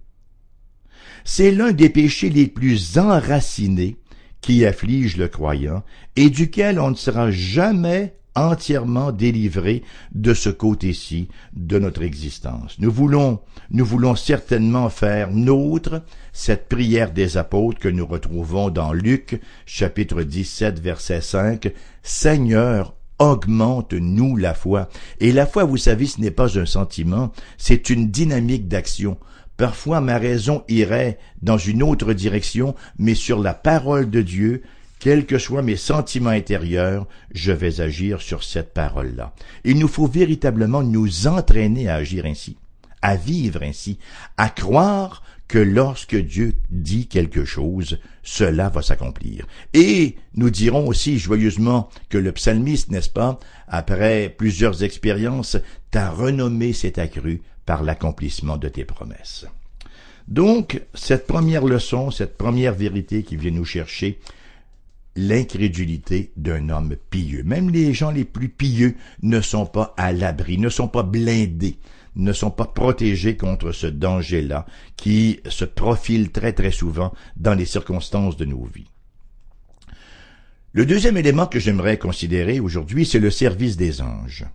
C'est 1.24 1.50
l'un 1.50 1.72
des 1.72 1.88
péchés 1.88 2.28
les 2.28 2.46
plus 2.46 2.98
enracinés 2.98 3.96
qui 4.42 4.66
affligent 4.66 5.16
le 5.16 5.28
croyant 5.28 5.82
et 6.16 6.28
duquel 6.28 6.78
on 6.78 6.90
ne 6.90 6.96
sera 6.96 7.30
jamais 7.30 8.14
entièrement 8.34 9.12
délivré 9.12 9.82
de 10.14 10.34
ce 10.34 10.48
côté-ci 10.48 11.28
de 11.54 11.78
notre 11.78 12.02
existence. 12.02 12.76
Nous 12.78 12.90
voulons, 12.90 13.40
nous 13.70 13.84
voulons 13.84 14.16
certainement 14.16 14.88
faire 14.88 15.30
nôtre 15.30 16.02
cette 16.32 16.68
prière 16.68 17.12
des 17.12 17.36
apôtres 17.36 17.78
que 17.78 17.88
nous 17.88 18.06
retrouvons 18.06 18.70
dans 18.70 18.92
Luc, 18.92 19.40
chapitre 19.66 20.22
17, 20.22 20.80
verset 20.80 21.20
5. 21.20 21.72
Seigneur, 22.02 22.94
augmente-nous 23.18 24.36
la 24.36 24.54
foi. 24.54 24.88
Et 25.20 25.32
la 25.32 25.46
foi, 25.46 25.64
vous 25.64 25.76
savez, 25.76 26.06
ce 26.06 26.20
n'est 26.20 26.30
pas 26.30 26.58
un 26.58 26.66
sentiment, 26.66 27.32
c'est 27.58 27.90
une 27.90 28.10
dynamique 28.10 28.66
d'action. 28.66 29.18
Parfois 29.62 30.00
ma 30.00 30.18
raison 30.18 30.64
irait 30.66 31.20
dans 31.40 31.56
une 31.56 31.84
autre 31.84 32.14
direction, 32.14 32.74
mais 32.98 33.14
sur 33.14 33.38
la 33.38 33.54
parole 33.54 34.10
de 34.10 34.20
Dieu, 34.20 34.62
quels 34.98 35.24
que 35.24 35.38
soient 35.38 35.62
mes 35.62 35.76
sentiments 35.76 36.30
intérieurs, 36.30 37.06
je 37.32 37.52
vais 37.52 37.80
agir 37.80 38.22
sur 38.22 38.42
cette 38.42 38.74
parole-là. 38.74 39.32
Il 39.62 39.78
nous 39.78 39.86
faut 39.86 40.08
véritablement 40.08 40.82
nous 40.82 41.28
entraîner 41.28 41.88
à 41.88 41.94
agir 41.94 42.26
ainsi, 42.26 42.56
à 43.02 43.14
vivre 43.14 43.62
ainsi, 43.62 44.00
à 44.36 44.48
croire 44.48 45.22
que 45.46 45.58
lorsque 45.58 46.16
Dieu 46.16 46.54
dit 46.70 47.06
quelque 47.06 47.44
chose, 47.44 48.00
cela 48.24 48.68
va 48.68 48.82
s'accomplir. 48.82 49.46
Et 49.74 50.16
nous 50.34 50.50
dirons 50.50 50.88
aussi 50.88 51.20
joyeusement 51.20 51.88
que 52.08 52.18
le 52.18 52.32
psalmiste, 52.32 52.90
n'est-ce 52.90 53.10
pas, 53.10 53.38
après 53.68 54.34
plusieurs 54.36 54.82
expériences, 54.82 55.56
ta 55.92 56.10
renommée 56.10 56.72
s'est 56.72 56.98
accrue 56.98 57.42
par 57.66 57.82
l'accomplissement 57.82 58.56
de 58.56 58.68
tes 58.68 58.84
promesses. 58.84 59.46
Donc, 60.28 60.82
cette 60.94 61.26
première 61.26 61.64
leçon, 61.64 62.10
cette 62.10 62.36
première 62.36 62.74
vérité 62.74 63.22
qui 63.22 63.36
vient 63.36 63.50
nous 63.50 63.64
chercher, 63.64 64.18
l'incrédulité 65.16 66.32
d'un 66.36 66.68
homme 66.70 66.96
pieux. 67.10 67.42
Même 67.42 67.70
les 67.70 67.92
gens 67.92 68.10
les 68.10 68.24
plus 68.24 68.48
pieux 68.48 68.94
ne 69.22 69.40
sont 69.40 69.66
pas 69.66 69.94
à 69.96 70.12
l'abri, 70.12 70.58
ne 70.58 70.68
sont 70.68 70.88
pas 70.88 71.02
blindés, 71.02 71.76
ne 72.16 72.32
sont 72.32 72.50
pas 72.50 72.64
protégés 72.64 73.36
contre 73.36 73.72
ce 73.72 73.86
danger-là 73.86 74.66
qui 74.96 75.40
se 75.48 75.64
profile 75.64 76.30
très 76.30 76.52
très 76.52 76.70
souvent 76.70 77.12
dans 77.36 77.54
les 77.54 77.66
circonstances 77.66 78.36
de 78.36 78.44
nos 78.44 78.64
vies. 78.64 78.88
Le 80.72 80.86
deuxième 80.86 81.18
élément 81.18 81.46
que 81.46 81.60
j'aimerais 81.60 81.98
considérer 81.98 82.58
aujourd'hui, 82.58 83.04
c'est 83.04 83.18
le 83.18 83.30
service 83.30 83.76
des 83.76 84.00
anges. 84.00 84.46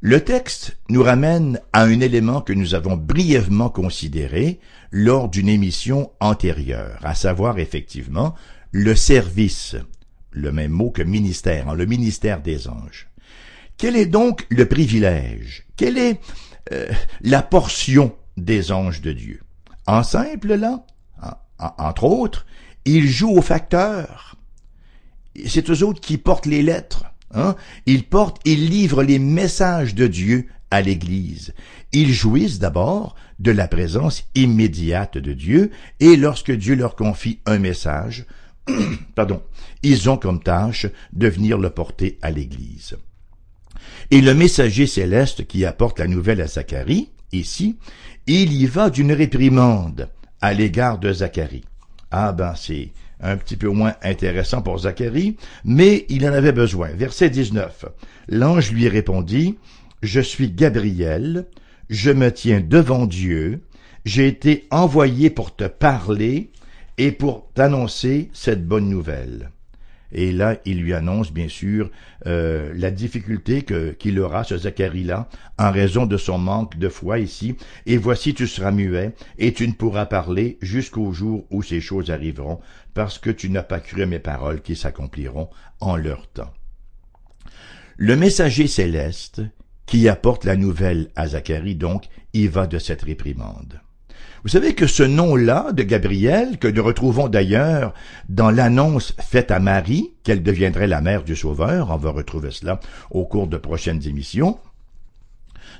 Le 0.00 0.22
texte 0.22 0.76
nous 0.90 1.02
ramène 1.02 1.60
à 1.72 1.82
un 1.82 2.00
élément 2.00 2.42
que 2.42 2.52
nous 2.52 2.74
avons 2.74 2.96
brièvement 2.96 3.70
considéré 3.70 4.60
lors 4.90 5.28
d'une 5.28 5.48
émission 5.48 6.12
antérieure, 6.20 7.00
à 7.02 7.14
savoir 7.14 7.58
effectivement 7.58 8.34
le 8.72 8.94
service, 8.94 9.74
le 10.32 10.52
même 10.52 10.72
mot 10.72 10.90
que 10.90 11.02
ministère, 11.02 11.70
hein, 11.70 11.74
le 11.74 11.86
ministère 11.86 12.42
des 12.42 12.68
anges. 12.68 13.08
Quel 13.78 13.96
est 13.96 14.06
donc 14.06 14.46
le 14.50 14.66
privilège? 14.66 15.66
Quelle 15.76 15.96
est 15.96 16.20
euh, 16.72 16.90
la 17.22 17.42
portion 17.42 18.14
des 18.36 18.72
anges 18.72 19.00
de 19.00 19.12
Dieu? 19.12 19.40
En 19.86 20.02
simple, 20.02 20.54
là, 20.54 20.84
entre 21.58 22.04
autres, 22.04 22.46
ils 22.84 23.08
jouent 23.08 23.36
au 23.36 23.42
facteur. 23.42 24.36
C'est 25.46 25.70
eux 25.70 25.82
autres 25.82 26.00
qui 26.00 26.18
portent 26.18 26.46
les 26.46 26.62
lettres. 26.62 27.04
Hein? 27.34 27.56
Ils 27.86 28.04
portent, 28.04 28.40
ils 28.44 28.68
livrent 28.68 29.02
les 29.02 29.18
messages 29.18 29.94
de 29.94 30.06
Dieu 30.06 30.46
à 30.70 30.82
l'Église. 30.82 31.54
Ils 31.92 32.12
jouissent 32.12 32.58
d'abord 32.58 33.14
de 33.38 33.50
la 33.50 33.68
présence 33.68 34.24
immédiate 34.34 35.18
de 35.18 35.32
Dieu, 35.32 35.70
et 36.00 36.16
lorsque 36.16 36.52
Dieu 36.52 36.74
leur 36.74 36.96
confie 36.96 37.40
un 37.46 37.58
message, 37.58 38.26
pardon, 39.14 39.42
ils 39.82 40.08
ont 40.10 40.16
comme 40.16 40.42
tâche 40.42 40.86
de 41.12 41.28
venir 41.28 41.58
le 41.58 41.70
porter 41.70 42.18
à 42.22 42.30
l'Église. 42.30 42.96
Et 44.10 44.20
le 44.20 44.34
messager 44.34 44.86
céleste 44.86 45.46
qui 45.46 45.64
apporte 45.64 45.98
la 45.98 46.06
nouvelle 46.06 46.40
à 46.40 46.46
Zacharie, 46.46 47.10
ici, 47.32 47.76
il 48.26 48.52
y 48.52 48.66
va 48.66 48.90
d'une 48.90 49.12
réprimande 49.12 50.08
à 50.40 50.52
l'égard 50.52 50.98
de 50.98 51.12
Zacharie. 51.12 51.64
Ah 52.10 52.32
ben 52.32 52.54
c'est 52.56 52.90
un 53.20 53.36
petit 53.36 53.56
peu 53.56 53.68
moins 53.68 53.94
intéressant 54.02 54.62
pour 54.62 54.80
Zacharie, 54.80 55.36
mais 55.64 56.06
il 56.08 56.28
en 56.28 56.32
avait 56.32 56.52
besoin. 56.52 56.88
Verset 56.88 57.30
19. 57.30 57.86
L'ange 58.28 58.72
lui 58.72 58.88
répondit, 58.88 59.58
Je 60.02 60.20
suis 60.20 60.50
Gabriel, 60.50 61.46
je 61.88 62.10
me 62.10 62.30
tiens 62.30 62.60
devant 62.60 63.06
Dieu, 63.06 63.60
j'ai 64.04 64.28
été 64.28 64.66
envoyé 64.70 65.30
pour 65.30 65.54
te 65.54 65.64
parler 65.64 66.50
et 66.98 67.12
pour 67.12 67.48
t'annoncer 67.54 68.30
cette 68.32 68.66
bonne 68.66 68.88
nouvelle. 68.88 69.50
Et 70.16 70.32
là, 70.32 70.56
il 70.64 70.80
lui 70.80 70.94
annonce 70.94 71.30
bien 71.30 71.48
sûr 71.48 71.90
euh, 72.26 72.72
la 72.74 72.90
difficulté 72.90 73.60
que 73.60 73.92
qu'il 73.92 74.18
aura 74.18 74.44
ce 74.44 74.56
Zacharie-là 74.56 75.28
en 75.58 75.70
raison 75.70 76.06
de 76.06 76.16
son 76.16 76.38
manque 76.38 76.78
de 76.78 76.88
foi 76.88 77.18
ici. 77.18 77.54
Et 77.84 77.98
voici, 77.98 78.32
tu 78.32 78.46
seras 78.46 78.70
muet 78.70 79.14
et 79.36 79.52
tu 79.52 79.68
ne 79.68 79.74
pourras 79.74 80.06
parler 80.06 80.56
jusqu'au 80.62 81.12
jour 81.12 81.46
où 81.50 81.62
ces 81.62 81.82
choses 81.82 82.10
arriveront, 82.10 82.60
parce 82.94 83.18
que 83.18 83.28
tu 83.28 83.50
n'as 83.50 83.62
pas 83.62 83.78
cru 83.78 84.02
à 84.02 84.06
mes 84.06 84.18
paroles 84.18 84.62
qui 84.62 84.74
s'accompliront 84.74 85.50
en 85.80 85.96
leur 85.96 86.26
temps. 86.28 86.54
Le 87.98 88.16
messager 88.16 88.68
céleste 88.68 89.42
qui 89.84 90.08
apporte 90.08 90.46
la 90.46 90.56
nouvelle 90.56 91.10
à 91.14 91.28
Zacharie, 91.28 91.76
donc, 91.76 92.06
y 92.32 92.46
va 92.46 92.66
de 92.66 92.78
cette 92.78 93.02
réprimande. 93.02 93.80
Vous 94.46 94.52
savez 94.52 94.76
que 94.76 94.86
ce 94.86 95.02
nom-là 95.02 95.72
de 95.72 95.82
Gabriel, 95.82 96.58
que 96.58 96.68
nous 96.68 96.84
retrouvons 96.84 97.26
d'ailleurs 97.26 97.92
dans 98.28 98.52
l'annonce 98.52 99.12
faite 99.18 99.50
à 99.50 99.58
Marie, 99.58 100.12
qu'elle 100.22 100.44
deviendrait 100.44 100.86
la 100.86 101.00
mère 101.00 101.24
du 101.24 101.34
Sauveur, 101.34 101.90
on 101.90 101.96
va 101.96 102.10
retrouver 102.12 102.52
cela 102.52 102.78
au 103.10 103.24
cours 103.24 103.48
de 103.48 103.56
prochaines 103.56 104.06
émissions, 104.06 104.56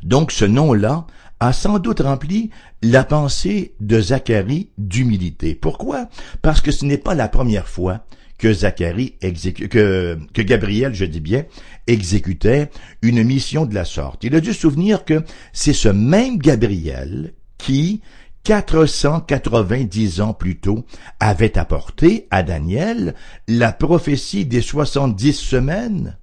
donc 0.02 0.32
ce 0.32 0.44
nom-là 0.44 1.06
a 1.38 1.52
sans 1.52 1.78
doute 1.78 2.00
rempli 2.00 2.50
la 2.82 3.04
pensée 3.04 3.76
de 3.78 4.00
Zacharie 4.00 4.70
d'humilité. 4.78 5.54
Pourquoi? 5.54 6.08
Parce 6.42 6.60
que 6.60 6.72
ce 6.72 6.86
n'est 6.86 6.98
pas 6.98 7.14
la 7.14 7.28
première 7.28 7.68
fois 7.68 8.04
que 8.36 8.52
Zacharie 8.52 9.14
exécute, 9.20 9.68
que, 9.68 10.18
que 10.34 10.42
Gabriel, 10.42 10.92
je 10.92 11.04
dis 11.04 11.20
bien, 11.20 11.44
exécutait 11.86 12.70
une 13.00 13.22
mission 13.22 13.64
de 13.64 13.76
la 13.76 13.84
sorte. 13.84 14.24
Il 14.24 14.34
a 14.34 14.40
dû 14.40 14.52
se 14.52 14.58
souvenir 14.58 15.04
que 15.04 15.22
c'est 15.52 15.72
ce 15.72 15.88
même 15.88 16.38
Gabriel 16.38 17.32
qui, 17.58 18.02
490 18.46 20.20
ans 20.20 20.32
plus 20.32 20.56
tôt, 20.56 20.86
avait 21.18 21.58
apporté 21.58 22.28
à 22.30 22.44
Daniel 22.44 23.16
la 23.48 23.72
prophétie 23.72 24.46
des 24.46 24.62
70 24.62 25.32
semaines 25.32 26.16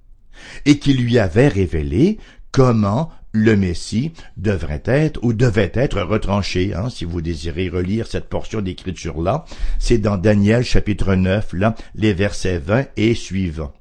et 0.64 0.78
qui 0.78 0.94
lui 0.94 1.18
avait 1.18 1.48
révélé 1.48 2.16
comment 2.50 3.10
le 3.32 3.56
Messie 3.56 4.12
devrait 4.38 4.82
être 4.86 5.22
ou 5.22 5.34
devait 5.34 5.72
être 5.74 6.00
retranché. 6.00 6.72
Hein, 6.72 6.88
si 6.88 7.04
vous 7.04 7.20
désirez 7.20 7.68
relire 7.68 8.06
cette 8.06 8.30
portion 8.30 8.62
d'écriture-là, 8.62 9.44
c'est 9.78 9.98
dans 9.98 10.16
Daniel 10.16 10.64
chapitre 10.64 11.16
9, 11.16 11.52
là, 11.52 11.74
les 11.94 12.14
versets 12.14 12.58
20 12.58 12.86
et 12.96 13.14
suivants. 13.14 13.74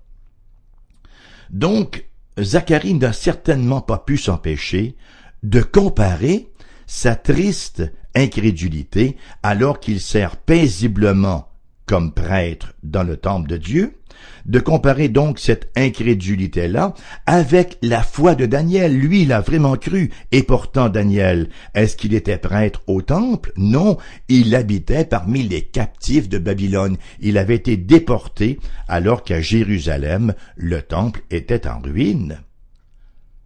Donc, 1.50 2.04
Zacharie 2.38 2.96
n'a 2.96 3.14
certainement 3.14 3.80
pas 3.80 4.00
pu 4.00 4.18
s'empêcher 4.18 4.98
de 5.44 5.62
comparer 5.62 6.50
sa 6.88 7.16
triste 7.16 7.84
incrédulité 8.16 9.18
alors 9.42 9.80
qu'il 9.80 10.00
sert 10.00 10.38
paisiblement 10.38 11.50
comme 11.86 12.13
prêtre 12.13 12.74
dans 12.84 13.04
le 13.04 13.18
temple 13.18 13.50
de 13.50 13.58
Dieu, 13.58 14.00
de 14.46 14.60
comparer 14.60 15.10
donc 15.10 15.40
cette 15.40 15.70
incrédulité-là 15.75 16.94
avec 17.25 17.78
la 17.82 18.04
foi 18.04 18.36
de 18.36 18.46
Daniel. 18.46 18.98
Lui, 18.98 19.24
il 19.24 19.34
a 19.34 19.42
vraiment 19.42 19.75
cru. 19.75 20.12
Et 20.32 20.44
pourtant, 20.44 20.90
Daniel, 20.90 21.50
est-ce 21.74 21.98
qu'il 21.98 22.13
était 22.13 22.38
prêtre 22.38 22.82
au 22.88 23.02
temple? 23.02 23.52
Non, 23.58 23.98
il 24.30 24.56
habitait 24.56 25.06
parmi 25.06 25.44
les 25.44 25.62
captifs 25.62 26.30
de 26.30 26.38
Babylone. 26.38 26.98
Il 27.20 27.38
avait 27.38 27.56
été 27.56 27.75
déporté 27.75 28.60
alors 28.88 29.24
qu'à 29.24 29.42
Jérusalem, 29.42 30.34
le 30.56 30.82
temple 30.82 31.22
était 31.30 31.68
en 31.68 31.80
ruine. 31.80 32.40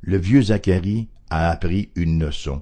Le 0.02 0.18
vieux 0.18 0.44
Zacharie 0.44 1.10
a 1.30 1.50
appris 1.50 1.90
une 1.96 2.24
leçon 2.24 2.62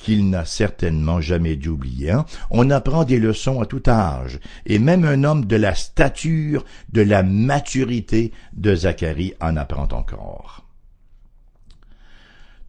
qu'il 0.00 0.30
n'a 0.30 0.44
certainement 0.44 1.20
jamais 1.20 1.56
dû 1.56 1.68
oublier. 1.68 2.10
Hein. 2.10 2.26
On 2.50 2.70
apprend 2.70 3.04
des 3.04 3.18
leçons 3.18 3.60
à 3.60 3.66
tout 3.66 3.82
âge, 3.86 4.40
et 4.66 4.78
même 4.78 5.04
un 5.04 5.24
homme 5.24 5.44
de 5.44 5.56
la 5.56 5.74
stature, 5.74 6.64
de 6.92 7.02
la 7.02 7.22
maturité 7.22 8.32
de 8.52 8.74
Zacharie 8.74 9.34
en 9.40 9.56
apprend 9.56 9.88
encore. 9.92 10.66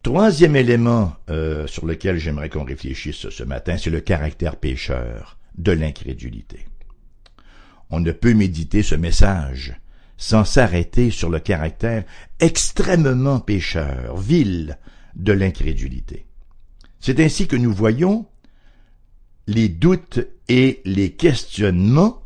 Troisième 0.02 0.56
élément 0.56 1.12
euh, 1.30 1.66
sur 1.68 1.86
lequel 1.86 2.18
j'aimerais 2.18 2.48
qu'on 2.48 2.64
réfléchisse 2.64 3.28
ce 3.28 3.42
matin, 3.44 3.76
c'est 3.78 3.90
le 3.90 4.00
caractère 4.00 4.56
pécheur 4.56 5.38
de 5.56 5.70
l'incrédulité. 5.72 6.66
On 7.90 8.00
ne 8.00 8.10
peut 8.10 8.34
méditer 8.34 8.82
ce 8.82 8.96
message 8.96 9.76
sans 10.16 10.44
s'arrêter 10.44 11.10
sur 11.10 11.30
le 11.30 11.40
caractère 11.40 12.04
extrêmement 12.40 13.40
pécheur, 13.40 14.16
vil 14.16 14.78
de 15.14 15.32
l'incrédulité. 15.32 16.26
C'est 17.02 17.18
ainsi 17.18 17.48
que 17.48 17.56
nous 17.56 17.72
voyons 17.72 18.26
les 19.48 19.68
doutes 19.68 20.20
et 20.48 20.80
les 20.84 21.10
questionnements 21.10 22.22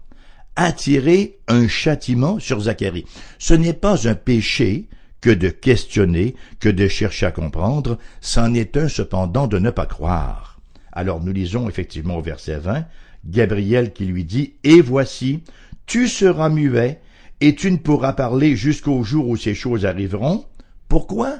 attirer 0.54 1.38
un 1.48 1.66
châtiment 1.66 2.38
sur 2.38 2.60
Zacharie. 2.60 3.06
Ce 3.38 3.54
n'est 3.54 3.72
pas 3.72 4.06
un 4.06 4.14
péché 4.14 4.88
que 5.22 5.30
de 5.30 5.48
questionner, 5.48 6.36
que 6.60 6.68
de 6.68 6.88
chercher 6.88 7.24
à 7.24 7.32
comprendre, 7.32 7.98
c'en 8.20 8.52
est 8.52 8.76
un 8.76 8.88
cependant 8.88 9.46
de 9.46 9.58
ne 9.58 9.70
pas 9.70 9.86
croire. 9.86 10.60
Alors 10.92 11.22
nous 11.24 11.32
lisons 11.32 11.70
effectivement 11.70 12.18
au 12.18 12.22
verset 12.22 12.58
20, 12.58 12.84
Gabriel 13.24 13.94
qui 13.94 14.04
lui 14.04 14.24
dit, 14.24 14.56
Et 14.62 14.82
voici, 14.82 15.42
tu 15.86 16.06
seras 16.06 16.50
muet, 16.50 17.00
et 17.40 17.54
tu 17.54 17.72
ne 17.72 17.78
pourras 17.78 18.12
parler 18.12 18.56
jusqu'au 18.56 19.02
jour 19.04 19.26
où 19.26 19.36
ces 19.36 19.54
choses 19.54 19.86
arriveront. 19.86 20.44
Pourquoi? 20.88 21.38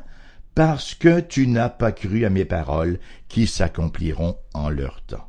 Parce 0.57 0.95
que 0.95 1.21
tu 1.21 1.47
n'as 1.47 1.69
pas 1.69 1.92
cru 1.92 2.25
à 2.25 2.31
mes 2.31 2.47
paroles 2.47 2.99
qui 3.29 3.47
s'accompliront 3.47 4.38
en 4.55 4.71
leur 4.71 5.03
temps. 5.03 5.29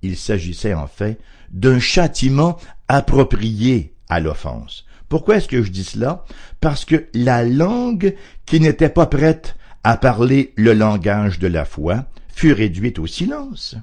Il 0.00 0.16
s'agissait 0.16 0.72
en 0.72 0.86
fait 0.86 1.20
d'un 1.50 1.78
châtiment 1.78 2.56
approprié 2.88 3.94
à 4.08 4.18
l'offense. 4.18 4.86
Pourquoi 5.10 5.36
est-ce 5.36 5.48
que 5.48 5.62
je 5.62 5.70
dis 5.70 5.84
cela? 5.84 6.24
Parce 6.62 6.86
que 6.86 7.06
la 7.12 7.44
langue 7.44 8.16
qui 8.46 8.60
n'était 8.60 8.88
pas 8.88 9.06
prête 9.06 9.56
à 9.84 9.98
parler 9.98 10.54
le 10.56 10.72
langage 10.72 11.38
de 11.38 11.46
la 11.46 11.66
foi 11.66 12.06
fut 12.28 12.54
réduite 12.54 12.98
au 12.98 13.06
silence. 13.06 13.76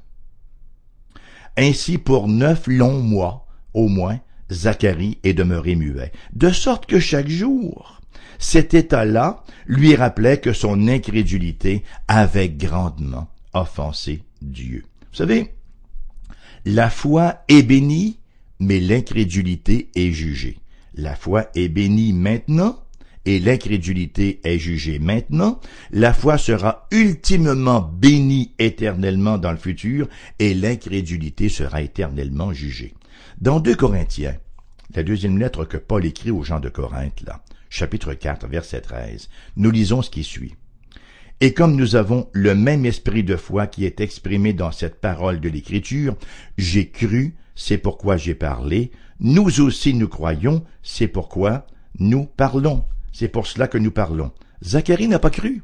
Ainsi 1.56 2.00
pour 2.00 2.28
neuf 2.28 2.66
longs 2.66 3.00
mois, 3.00 3.46
au 3.76 3.88
moins, 3.88 4.20
Zacharie 4.52 5.20
est 5.24 5.34
demeuré 5.34 5.76
muet, 5.76 6.12
de 6.34 6.50
sorte 6.50 6.88
que 6.88 7.00
chaque 7.00 7.30
jour, 7.30 8.02
cet 8.40 8.74
état-là 8.74 9.44
lui 9.66 9.96
rappelait 9.96 10.40
que 10.40 10.54
son 10.54 10.88
incrédulité 10.88 11.84
avait 12.08 12.50
grandement 12.50 13.28
offensé 13.54 14.24
Dieu. 14.42 14.84
Vous 15.12 15.18
savez, 15.18 15.52
la 16.66 16.90
foi 16.90 17.44
est 17.48 17.64
bénie, 17.64 18.20
mais 18.60 18.80
l'incrédulité 18.80 19.90
est 19.96 20.12
jugée. 20.12 20.60
La 20.94 21.16
foi 21.16 21.50
est 21.56 21.68
bénie 21.68 22.14
maintenant, 22.14 22.80
et 23.26 23.40
l'incrédulité 23.40 24.40
est 24.44 24.60
jugée 24.60 25.00
maintenant, 25.00 25.60
la 25.92 26.14
foi 26.14 26.38
sera 26.38 26.88
ultimement 26.92 27.82
bénie 27.82 28.54
éternellement 28.60 29.38
dans 29.38 29.52
le 29.52 29.58
futur, 29.58 30.08
et 30.40 30.54
l'incrédulité 30.54 31.50
sera 31.50 31.82
éternellement 31.82 32.54
jugée. 32.54 32.94
Dans 33.40 33.60
2 33.60 33.76
Corinthiens, 33.76 34.38
la 34.94 35.04
deuxième 35.04 35.40
lettre 35.40 35.66
que 35.66 35.78
Paul 35.78 36.06
écrit 36.06 36.32
aux 36.32 36.44
gens 36.44 36.60
de 36.60 36.70
Corinthe, 36.70 37.22
là, 37.26 37.42
chapitre 37.70 38.14
4, 38.14 38.48
verset 38.48 38.82
13, 38.82 39.30
nous 39.56 39.72
lisons 39.72 40.02
ce 40.02 40.10
qui 40.10 40.24
suit. 40.24 40.56
Et 41.42 41.54
comme 41.54 41.76
nous 41.76 41.96
avons 41.96 42.30
le 42.32 42.56
même 42.56 42.86
esprit 42.86 43.24
de 43.24 43.36
foi 43.36 43.68
qui 43.68 43.86
est 43.86 44.00
exprimé 44.00 44.54
dans 44.54 44.72
cette 44.72 45.02
parole 45.02 45.42
de 45.42 45.50
l'Écriture, 45.50 46.16
j'ai 46.58 46.90
cru, 46.90 47.36
c'est 47.56 47.78
pourquoi 47.78 48.16
j'ai 48.16 48.36
parlé, 48.36 48.92
nous 49.20 49.62
aussi 49.62 49.94
nous 49.94 50.08
croyons, 50.08 50.64
c'est 50.82 51.08
pourquoi 51.08 51.68
nous 52.00 52.26
parlons, 52.26 52.86
c'est 53.12 53.28
pour 53.28 53.48
cela 53.48 53.68
que 53.68 53.78
nous 53.78 53.92
parlons. 53.92 54.32
Zacharie 54.64 55.08
n'a 55.08 55.20
pas 55.20 55.30
cru. 55.30 55.64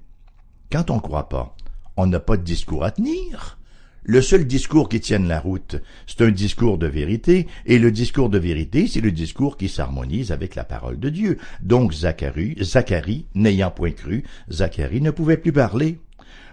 Quand 0.72 0.90
on 0.90 0.96
ne 0.96 1.02
croit 1.02 1.30
pas, 1.30 1.56
on 1.98 2.06
n'a 2.08 2.20
pas 2.20 2.38
de 2.38 2.44
discours 2.44 2.84
à 2.84 2.92
tenir. 2.92 3.58
Le 4.04 4.20
seul 4.24 4.48
discours 4.48 4.90
qui 4.90 5.00
tienne 5.00 5.28
la 5.28 5.40
route, 5.40 5.76
c'est 6.08 6.22
un 6.22 6.32
discours 6.32 6.80
de 6.80 6.88
vérité, 6.88 7.46
et 7.68 7.78
le 7.78 7.92
discours 7.92 8.30
de 8.30 8.40
vérité, 8.40 8.88
c'est 8.88 9.00
le 9.00 9.12
discours 9.12 9.58
qui 9.58 9.70
s'harmonise 9.70 10.32
avec 10.32 10.56
la 10.56 10.64
parole 10.64 11.00
de 11.00 11.10
Dieu. 11.10 11.38
Donc 11.62 11.94
Zacharie, 11.94 12.56
Zacharie 12.64 13.28
n'ayant 13.36 13.70
point 13.70 13.92
cru, 13.92 14.24
Zacharie 14.52 15.02
ne 15.02 15.12
pouvait 15.12 15.38
plus 15.38 15.52
parler. 15.52 16.00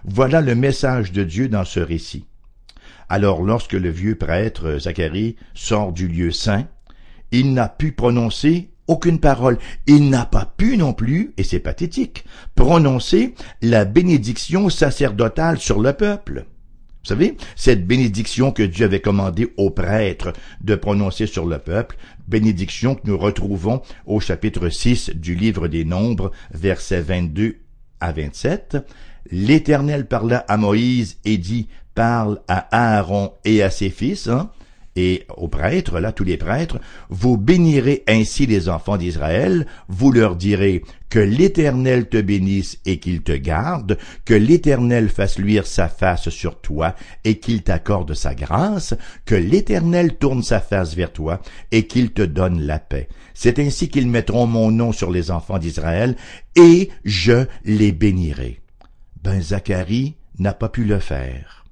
Voilà 0.03 0.41
le 0.41 0.53
message 0.53 1.11
de 1.11 1.23
Dieu 1.23 1.49
dans 1.49 1.65
ce 1.65 1.79
récit. 1.79 2.27
Alors 3.09 3.41
lorsque 3.41 3.73
le 3.73 3.89
vieux 3.89 4.15
prêtre 4.15 4.77
Zacharie 4.77 5.35
sort 5.55 5.91
du 5.91 6.07
lieu 6.07 6.29
saint, 6.29 6.67
il 7.31 7.55
n'a 7.55 7.67
pu 7.67 7.93
prononcer 7.93 8.69
aucune 8.85 9.19
parole. 9.19 9.57
Il 9.87 10.11
n'a 10.11 10.25
pas 10.25 10.45
pu 10.45 10.77
non 10.77 10.93
plus, 10.93 11.33
et 11.37 11.43
c'est 11.43 11.59
pathétique, 11.59 12.25
prononcer 12.53 13.33
la 13.63 13.85
bénédiction 13.85 14.69
sacerdotale 14.69 15.57
sur 15.57 15.79
le 15.79 15.93
peuple. 15.93 16.45
Vous 17.03 17.07
savez, 17.07 17.37
cette 17.55 17.87
bénédiction 17.87 18.51
que 18.51 18.63
Dieu 18.63 18.85
avait 18.85 18.99
commandé 18.99 19.53
aux 19.55 19.69
prêtres 19.69 20.33
de 20.61 20.75
prononcer 20.75 21.27
sur 21.27 21.45
le 21.45 21.57
peuple, 21.57 21.97
bénédiction 22.27 22.95
que 22.95 23.01
nous 23.05 23.17
retrouvons 23.17 23.81
au 24.05 24.19
chapitre 24.19 24.67
6 24.67 25.11
du 25.15 25.33
livre 25.33 25.69
des 25.69 25.85
Nombres, 25.85 26.31
versets 26.51 27.01
22 27.01 27.55
à 28.01 28.11
27. 28.11 28.77
L'Éternel 29.31 30.07
parla 30.07 30.39
à 30.47 30.57
Moïse 30.57 31.17
et 31.23 31.37
dit, 31.37 31.69
parle 31.95 32.41
à 32.47 32.97
Aaron 32.97 33.33
et 33.45 33.63
à 33.63 33.69
ses 33.69 33.89
fils, 33.89 34.27
hein, 34.27 34.51
et 35.01 35.23
aux 35.37 35.47
prêtres, 35.47 36.01
là, 36.01 36.11
tous 36.11 36.25
les 36.25 36.35
prêtres, 36.35 36.77
vous 37.09 37.37
bénirez 37.37 38.03
ainsi 38.05 38.45
les 38.45 38.67
enfants 38.67 38.97
d'Israël, 38.97 39.65
vous 39.87 40.11
leur 40.11 40.35
direz 40.35 40.83
que 41.09 41.19
l'Éternel 41.19 42.09
te 42.09 42.19
bénisse 42.19 42.79
et 42.85 42.99
qu'il 42.99 43.21
te 43.21 43.31
garde, 43.31 43.97
que 44.25 44.33
l'Éternel 44.33 45.07
fasse 45.07 45.39
luire 45.39 45.65
sa 45.65 45.87
face 45.87 46.27
sur 46.27 46.59
toi 46.59 46.95
et 47.23 47.39
qu'il 47.39 47.63
t'accorde 47.63 48.13
sa 48.13 48.35
grâce, 48.35 48.93
que 49.23 49.35
l'Éternel 49.35 50.17
tourne 50.17 50.43
sa 50.43 50.59
face 50.59 50.95
vers 50.95 51.13
toi 51.13 51.41
et 51.71 51.87
qu'il 51.87 52.11
te 52.11 52.21
donne 52.21 52.61
la 52.63 52.79
paix. 52.79 53.07
C'est 53.33 53.57
ainsi 53.57 53.87
qu'ils 53.87 54.09
mettront 54.09 54.47
mon 54.47 54.69
nom 54.69 54.91
sur 54.91 55.11
les 55.11 55.31
enfants 55.31 55.59
d'Israël 55.59 56.17
et 56.57 56.89
je 57.05 57.45
les 57.63 57.93
bénirai. 57.93 58.59
Ben 59.23 59.41
Zacharie 59.41 60.17
n'a 60.39 60.51
pas 60.51 60.67
pu 60.67 60.83
le 60.83 60.99
faire. 60.99 61.63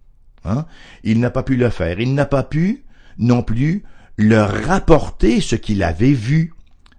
Hein? 0.45 0.65
Il 1.03 1.19
n'a 1.19 1.29
pas 1.29 1.43
pu 1.43 1.57
le 1.57 1.69
faire. 1.69 1.99
Il 1.99 2.13
n'a 2.13 2.25
pas 2.25 2.43
pu 2.43 2.85
non 3.17 3.43
plus 3.43 3.83
leur 4.17 4.51
rapporter 4.65 5.41
ce 5.41 5.55
qu'il 5.55 5.83
avait 5.83 6.13
vu 6.13 6.53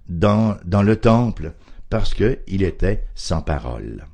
dans, 0.08 0.56
le 0.64 0.96
temple, 0.96 1.52
parce 1.90 2.14
qu'il 2.14 2.62
était 2.62 3.04
sans 3.14 3.42
parole. 3.42 4.06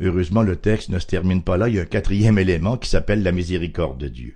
Heureusement, 0.00 0.42
le 0.42 0.56
texte 0.56 0.88
ne 0.88 0.98
se 0.98 1.06
termine 1.06 1.42
pas 1.42 1.56
là. 1.56 1.68
Il 1.68 1.74
y 1.74 1.78
a 1.78 1.82
un 1.82 1.86
quatrième 1.86 2.38
élément 2.38 2.76
qui 2.76 2.88
s'appelle 2.88 3.22
la 3.22 3.32
miséricorde 3.32 3.98
de 3.98 4.08
Dieu. 4.08 4.34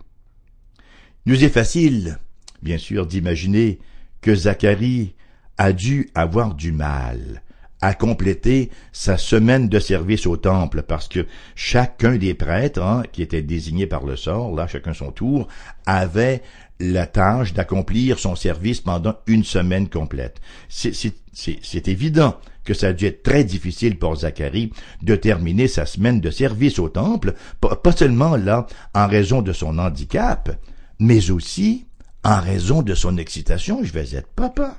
Il 1.25 1.33
nous 1.33 1.45
est 1.45 1.49
facile, 1.49 2.19
bien 2.63 2.77
sûr, 2.77 3.07
d'imaginer 3.07 3.79
que 4.21 4.35
Zacharie 4.35 5.15
a 5.57 5.73
dû 5.73 6.11
avoir 6.15 6.55
du 6.55 6.73
mal 6.73 7.43
à 7.85 7.93
compléter 7.93 8.71
sa 8.93 9.19
semaine 9.19 9.69
de 9.69 9.79
service 9.79 10.27
au 10.27 10.39
temple, 10.39 10.85
parce 10.89 11.07
que 11.07 11.27
chacun 11.55 12.17
des 12.17 12.33
prêtres, 12.33 12.81
hein, 12.81 13.03
qui 13.13 13.21
étaient 13.21 13.43
désignés 13.43 13.87
par 13.87 14.07
le 14.07 14.17
sort, 14.17 14.55
là, 14.57 14.67
chacun 14.67 14.95
son 14.95 15.13
tour, 15.13 15.49
avait 15.85 16.41
la 16.81 17.07
tâche 17.07 17.53
d'accomplir 17.53 18.19
son 18.19 18.37
service 18.37 18.81
pendant 18.81 19.17
une 19.27 19.45
semaine 19.45 19.91
complète. 19.91 20.41
C'est 20.71 21.89
évident 21.89 22.39
que 22.65 22.73
ça 22.73 22.89
a 22.89 22.93
dû 22.95 23.05
être 23.05 23.23
très 23.23 23.45
difficile 23.45 23.99
pour 23.99 24.17
Zacharie 24.17 24.73
de 25.03 25.15
terminer 25.15 25.69
sa 25.69 25.85
semaine 25.85 26.23
de 26.23 26.31
service 26.31 26.79
au 26.79 26.89
temple, 26.89 27.35
pas 27.61 27.93
seulement 27.93 28.37
là 28.37 28.67
en 28.95 29.07
raison 29.07 29.43
de 29.43 29.53
son 29.53 29.79
handicap, 29.79 30.59
mais 30.99 31.31
aussi 31.31 31.85
en 32.25 32.41
raison 32.41 32.81
de 32.81 32.95
son 32.95 33.19
excitation, 33.19 33.85
je 33.85 33.93
vais 33.93 34.15
être 34.15 34.33
papa 34.35 34.79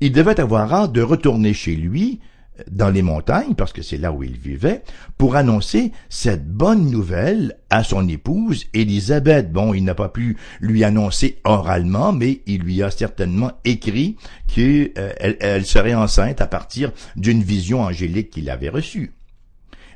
il 0.00 0.12
devait 0.12 0.40
avoir 0.40 0.72
hâte 0.72 0.92
de 0.92 1.02
retourner 1.02 1.54
chez 1.54 1.74
lui, 1.76 2.20
dans 2.70 2.90
les 2.90 3.02
montagnes, 3.02 3.54
parce 3.54 3.72
que 3.72 3.82
c'est 3.82 3.96
là 3.96 4.12
où 4.12 4.22
il 4.22 4.36
vivait, 4.36 4.82
pour 5.16 5.36
annoncer 5.36 5.92
cette 6.08 6.48
bonne 6.48 6.90
nouvelle 6.90 7.56
à 7.70 7.84
son 7.84 8.08
épouse 8.08 8.66
Élisabeth. 8.74 9.52
Bon, 9.52 9.74
il 9.74 9.84
n'a 9.84 9.94
pas 9.94 10.08
pu 10.08 10.36
lui 10.60 10.84
annoncer 10.84 11.38
oralement, 11.44 12.12
mais 12.12 12.40
il 12.46 12.62
lui 12.62 12.82
a 12.82 12.90
certainement 12.90 13.52
écrit 13.64 14.16
qu'elle 14.46 14.92
euh, 14.98 15.62
serait 15.62 15.94
enceinte 15.94 16.40
à 16.40 16.46
partir 16.46 16.92
d'une 17.16 17.42
vision 17.42 17.82
angélique 17.82 18.30
qu'il 18.30 18.50
avait 18.50 18.68
reçue. 18.68 19.12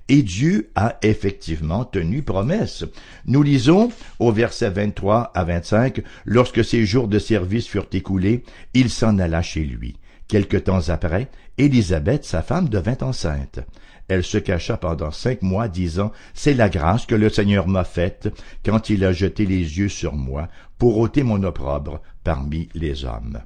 Et 0.08 0.22
Dieu 0.22 0.70
a 0.74 0.96
effectivement 1.02 1.84
tenu 1.84 2.22
promesse. 2.22 2.84
Nous 3.26 3.42
lisons 3.42 3.90
au 4.18 4.32
verset 4.32 4.70
23 4.70 5.32
à 5.34 5.44
25, 5.44 6.02
Lorsque 6.24 6.64
ses 6.64 6.84
jours 6.84 7.08
de 7.08 7.18
service 7.18 7.66
furent 7.66 7.88
écoulés, 7.92 8.42
il 8.74 8.90
s'en 8.90 9.18
alla 9.18 9.42
chez 9.42 9.64
lui. 9.64 9.96
Quelque 10.28 10.56
temps 10.56 10.88
après, 10.88 11.28
Élisabeth, 11.58 12.24
sa 12.24 12.42
femme, 12.42 12.68
devint 12.68 12.96
enceinte. 13.02 13.60
Elle 14.08 14.24
se 14.24 14.38
cacha 14.38 14.76
pendant 14.76 15.10
cinq 15.10 15.42
mois, 15.42 15.68
disant, 15.68 16.12
C'est 16.34 16.54
la 16.54 16.68
grâce 16.68 17.06
que 17.06 17.14
le 17.14 17.28
Seigneur 17.28 17.68
m'a 17.68 17.84
faite 17.84 18.28
quand 18.64 18.90
il 18.90 19.04
a 19.04 19.12
jeté 19.12 19.46
les 19.46 19.78
yeux 19.78 19.88
sur 19.88 20.14
moi 20.14 20.48
pour 20.78 20.98
ôter 20.98 21.22
mon 21.22 21.42
opprobre 21.42 22.00
parmi 22.24 22.68
les 22.74 23.04
hommes. 23.04 23.40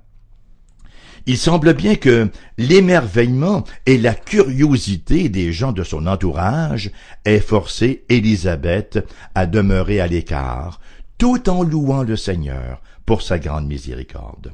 Il 1.29 1.37
semble 1.37 1.75
bien 1.75 1.97
que 1.97 2.31
l'émerveillement 2.57 3.65
et 3.85 3.99
la 3.99 4.15
curiosité 4.15 5.29
des 5.29 5.53
gens 5.53 5.73
de 5.73 5.83
son 5.83 6.07
entourage 6.07 6.93
aient 7.25 7.41
forcé 7.41 8.05
Élisabeth 8.09 9.05
à 9.35 9.47
demeurer 9.47 9.99
à 9.99 10.07
l'écart, 10.07 10.81
tout 11.19 11.49
en 11.49 11.65
louant 11.65 12.05
le 12.05 12.15
Seigneur 12.15 12.81
pour 13.07 13.23
sa 13.23 13.41
grande 13.41 13.67
miséricorde. 13.67 14.53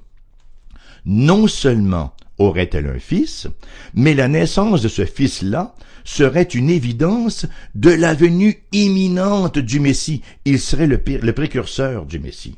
Non 1.04 1.46
seulement 1.46 2.14
aurait-elle 2.38 2.87
un 2.87 2.98
fils, 2.98 3.48
mais 3.92 4.14
la 4.14 4.28
naissance 4.28 4.80
de 4.80 4.88
ce 4.88 5.04
fils-là 5.04 5.74
serait 6.04 6.42
une 6.42 6.70
évidence 6.70 7.44
de 7.74 7.90
la 7.90 8.14
venue 8.14 8.62
imminente 8.72 9.58
du 9.58 9.78
Messie. 9.78 10.22
Il 10.46 10.58
serait 10.58 10.87
le, 10.87 11.02
le 11.06 11.32
précurseur 11.32 12.06
du 12.06 12.18
Messie. 12.18 12.56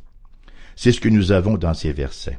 C'est 0.77 0.93
ce 0.93 1.01
que 1.01 1.09
nous 1.09 1.33
avons 1.33 1.57
dans 1.57 1.75
ces 1.75 1.93
versets. 1.93 2.39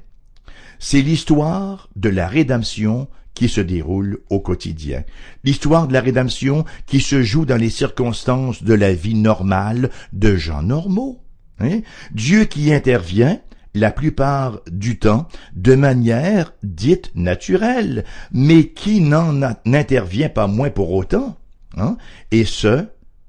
C'est 0.80 1.02
l'histoire 1.02 1.90
de 1.96 2.10
la 2.10 2.28
rédemption 2.28 3.08
qui 3.34 3.50
se 3.50 3.62
déroule 3.62 4.20
au 4.30 4.40
quotidien. 4.40 5.04
L'histoire 5.44 5.88
de 5.88 5.94
la 5.94 6.02
rédemption 6.02 6.66
qui 6.88 7.02
se 7.02 7.22
joue 7.22 7.46
dans 7.46 7.58
les 7.58 7.70
circonstances 7.70 8.64
de 8.64 8.74
la 8.74 8.94
vie 8.94 9.16
normale 9.16 9.92
de 10.14 10.36
gens 10.36 10.64
normaux. 10.64 11.22
Hein? 11.60 11.82
Dieu 12.14 12.46
qui 12.46 12.74
intervient 12.74 13.40
la 13.74 13.92
plupart 13.92 14.62
du 14.72 14.98
temps 14.98 15.28
de 15.54 15.76
manière 15.76 16.54
dite 16.64 17.12
naturelle, 17.14 18.06
mais 18.32 18.70
qui 18.70 19.02
n'en 19.02 19.34
n'intervient 19.66 20.30
pas 20.30 20.48
moins 20.48 20.70
pour 20.70 20.94
autant. 20.94 21.38
Hein? 21.78 21.98
Et 22.32 22.46
ce, 22.46 22.86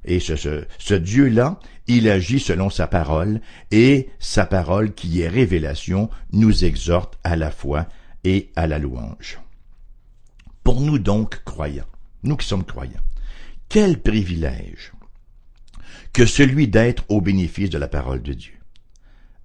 et 0.06 0.20
ce, 0.20 0.64
ce, 0.78 0.94
Dieu-là, 0.94 1.60
il 1.86 2.08
agit 2.08 2.40
selon 2.40 2.70
sa 2.70 2.86
parole, 2.86 3.40
et 3.70 4.08
sa 4.18 4.46
parole 4.46 4.94
qui 4.94 5.20
est 5.20 5.28
révélation 5.28 6.10
nous 6.32 6.64
exhorte 6.64 7.18
à 7.24 7.36
la 7.36 7.50
foi 7.50 7.88
et 8.24 8.50
à 8.56 8.66
la 8.66 8.78
louange. 8.78 9.38
Pour 10.64 10.80
nous 10.80 10.98
donc 10.98 11.42
croyants, 11.44 11.86
nous 12.22 12.36
qui 12.36 12.46
sommes 12.46 12.64
croyants, 12.64 12.92
quel 13.68 14.00
privilège 14.00 14.92
que 16.12 16.26
celui 16.26 16.66
d'être 16.66 17.04
au 17.08 17.20
bénéfice 17.20 17.70
de 17.70 17.78
la 17.78 17.88
parole 17.88 18.22
de 18.22 18.32
Dieu. 18.32 18.54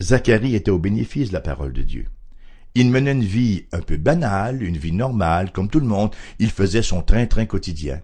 Zacharie 0.02 0.56
était 0.56 0.71
au 0.71 0.80
bénéfice 0.80 1.30
de 1.30 1.34
la 1.34 1.41
parole 1.41 1.74
de 1.74 1.82
Dieu. 1.82 2.06
Il 2.76 2.89
menait 2.89 3.12
une 3.12 3.24
vie 3.24 3.65
un 3.74 3.82
peu 3.82 3.97
banale, 3.97 4.63
une 4.63 4.78
vie 4.78 4.93
normale, 4.93 5.52
comme 5.52 5.69
tout 5.69 5.82
le 5.82 5.86
monde. 5.86 6.15
Il 6.39 6.50
faisait 6.50 6.82
son 6.82 7.02
train-train 7.02 7.45
quotidien. 7.45 8.02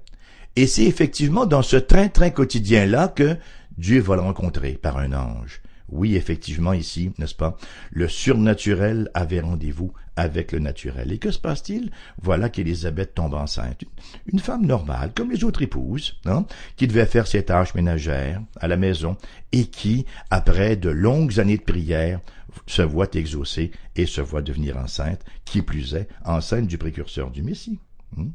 Et 0.58 0.66
c'est 0.66 0.86
effectivement 0.86 1.46
dans 1.46 1.62
ce 1.62 1.78
train-train 1.78 2.32
quotidien-là 2.32 3.10
que 3.10 3.38
Dieu 3.78 4.00
va 4.00 4.16
le 4.16 4.24
rencontrer 4.24 4.72
par 4.72 4.98
un 4.98 5.14
ange. 5.14 5.62
Oui, 5.88 6.16
effectivement, 6.16 6.74
ici, 6.74 7.12
n'est-ce 7.20 7.36
pas, 7.36 7.58
le 7.92 8.08
surnaturel 8.08 9.12
avait 9.14 9.40
rendez-vous 9.40 9.94
avec 10.16 10.52
le 10.54 10.58
naturel. 10.58 11.12
Et 11.12 11.20
que 11.20 11.30
se 11.30 11.38
passe-t-il? 11.38 11.92
Voilà 12.24 12.50
qu'Élisabeth 12.50 13.14
tombe 13.14 13.36
enceinte. 13.36 13.84
Une 14.26 14.40
femme 14.40 14.66
normale, 14.66 15.12
comme 15.14 15.30
les 15.30 15.44
autres 15.44 15.62
épouses, 15.62 16.20
hein, 16.26 16.48
qui 16.76 16.88
devait 16.88 17.06
faire 17.06 17.28
ses 17.28 17.44
tâches 17.44 17.76
ménagères 17.76 18.42
à 18.60 18.68
la 18.68 18.78
maison 18.78 19.16
et 19.52 19.68
qui, 19.68 20.08
après 20.32 20.76
de 20.76 20.90
longues 20.90 21.40
années 21.40 21.58
de 21.58 21.62
prière, 21.62 22.20
se 22.66 22.82
voit 22.82 23.14
exaucée 23.14 23.70
et 23.96 24.08
se 24.08 24.22
voit 24.22 24.42
devenir 24.42 24.78
enceinte, 24.78 25.24
qui 25.46 25.62
plus 25.62 25.94
est, 25.94 26.08
enceinte 26.26 26.66
du 26.66 26.80
précurseur 26.80 27.30
du 27.30 27.44
Messie. 27.44 27.78
Hein. 28.18 28.30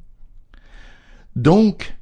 Donc, 1.34 1.96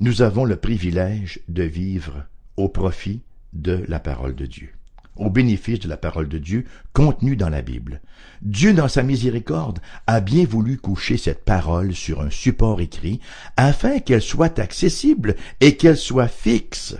nous 0.00 0.22
avons 0.22 0.44
le 0.44 0.56
privilège 0.56 1.40
de 1.48 1.62
vivre 1.62 2.24
au 2.56 2.68
profit 2.68 3.22
de 3.52 3.84
la 3.88 4.00
parole 4.00 4.34
de 4.34 4.46
Dieu 4.46 4.74
au 5.16 5.30
bénéfice 5.30 5.80
de 5.80 5.88
la 5.88 5.96
parole 5.96 6.28
de 6.28 6.38
Dieu 6.38 6.64
contenue 6.92 7.36
dans 7.36 7.48
la 7.48 7.62
Bible. 7.62 8.00
Dieu, 8.42 8.72
dans 8.72 8.88
sa 8.88 9.02
miséricorde, 9.02 9.80
a 10.06 10.20
bien 10.20 10.44
voulu 10.44 10.76
coucher 10.76 11.16
cette 11.16 11.44
parole 11.44 11.94
sur 11.94 12.20
un 12.20 12.30
support 12.30 12.80
écrit 12.80 13.20
afin 13.56 14.00
qu'elle 14.00 14.22
soit 14.22 14.58
accessible 14.58 15.36
et 15.60 15.76
qu'elle 15.76 15.96
soit 15.96 16.28
fixe. 16.28 16.96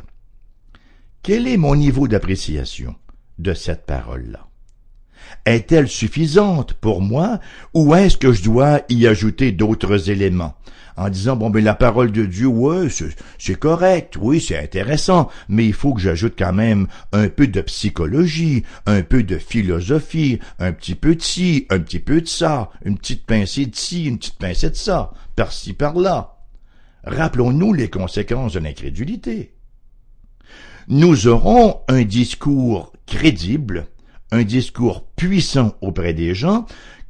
Quel 1.22 1.48
est 1.48 1.56
mon 1.56 1.74
niveau 1.74 2.06
d'appréciation 2.06 2.94
de 3.38 3.54
cette 3.54 3.86
parole-là? 3.86 4.48
Est-elle 5.46 5.88
suffisante 5.88 6.74
pour 6.74 7.00
moi 7.00 7.40
ou 7.72 7.94
est-ce 7.94 8.16
que 8.16 8.32
je 8.32 8.44
dois 8.44 8.82
y 8.88 9.06
ajouter 9.06 9.52
d'autres 9.52 10.10
éléments? 10.10 10.54
En 10.96 11.08
disant 11.08 11.36
bon 11.36 11.50
ben 11.50 11.64
la 11.64 11.74
parole 11.74 12.12
de 12.12 12.24
Dieu 12.24 12.46
ouais 12.46 12.88
c'est 13.38 13.58
correct 13.58 14.16
oui 14.20 14.40
c'est 14.40 14.58
intéressant 14.58 15.30
mais 15.48 15.66
il 15.66 15.72
faut 15.72 15.94
que 15.94 16.00
j'ajoute 16.00 16.34
quand 16.38 16.52
même 16.52 16.86
un 17.12 17.28
peu 17.28 17.46
de 17.46 17.60
psychologie 17.60 18.62
un 18.86 19.02
peu 19.02 19.22
de 19.22 19.38
philosophie 19.38 20.38
un 20.58 20.72
petit 20.72 20.94
peu 20.94 21.14
de 21.14 21.22
ci 21.22 21.66
un 21.70 21.80
petit 21.80 21.98
peu 21.98 22.20
de 22.20 22.28
ça 22.28 22.70
une 22.84 22.98
petite 22.98 23.26
pincée 23.26 23.66
de 23.66 23.76
ci 23.76 24.06
une 24.06 24.18
petite 24.18 24.38
pincée 24.38 24.70
de 24.70 24.76
ça 24.76 25.12
par-ci 25.36 25.72
par-là. 25.72 26.36
Rappelons-nous 27.04 27.72
les 27.72 27.90
conséquences 27.90 28.54
de 28.54 28.60
l'incrédulité. 28.60 29.52
Nous 30.88 31.26
aurons 31.26 31.80
un 31.88 32.02
discours 32.02 32.92
crédible 33.06 33.88
un 34.30 34.42
discours 34.42 35.06
puissant 35.14 35.74
auprès 35.80 36.12
des 36.12 36.34
gens 36.34 36.66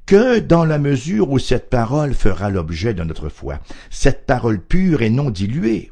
que 0.07 0.39
dans 0.39 0.65
la 0.65 0.79
mesure 0.79 1.31
où 1.31 1.39
cette 1.39 1.71
parole 1.71 2.15
fera 2.15 2.51
l'objet 2.51 2.95
de 2.95 3.05
notre 3.05 3.29
foi, 3.29 3.61
cette 3.91 4.27
parole 4.27 4.61
pure 4.61 5.03
et 5.03 5.11
non 5.11 5.31
diluée. 5.31 5.91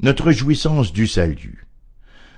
Notre 0.00 0.30
jouissance 0.30 0.92
du 0.92 1.06
salut, 1.08 1.66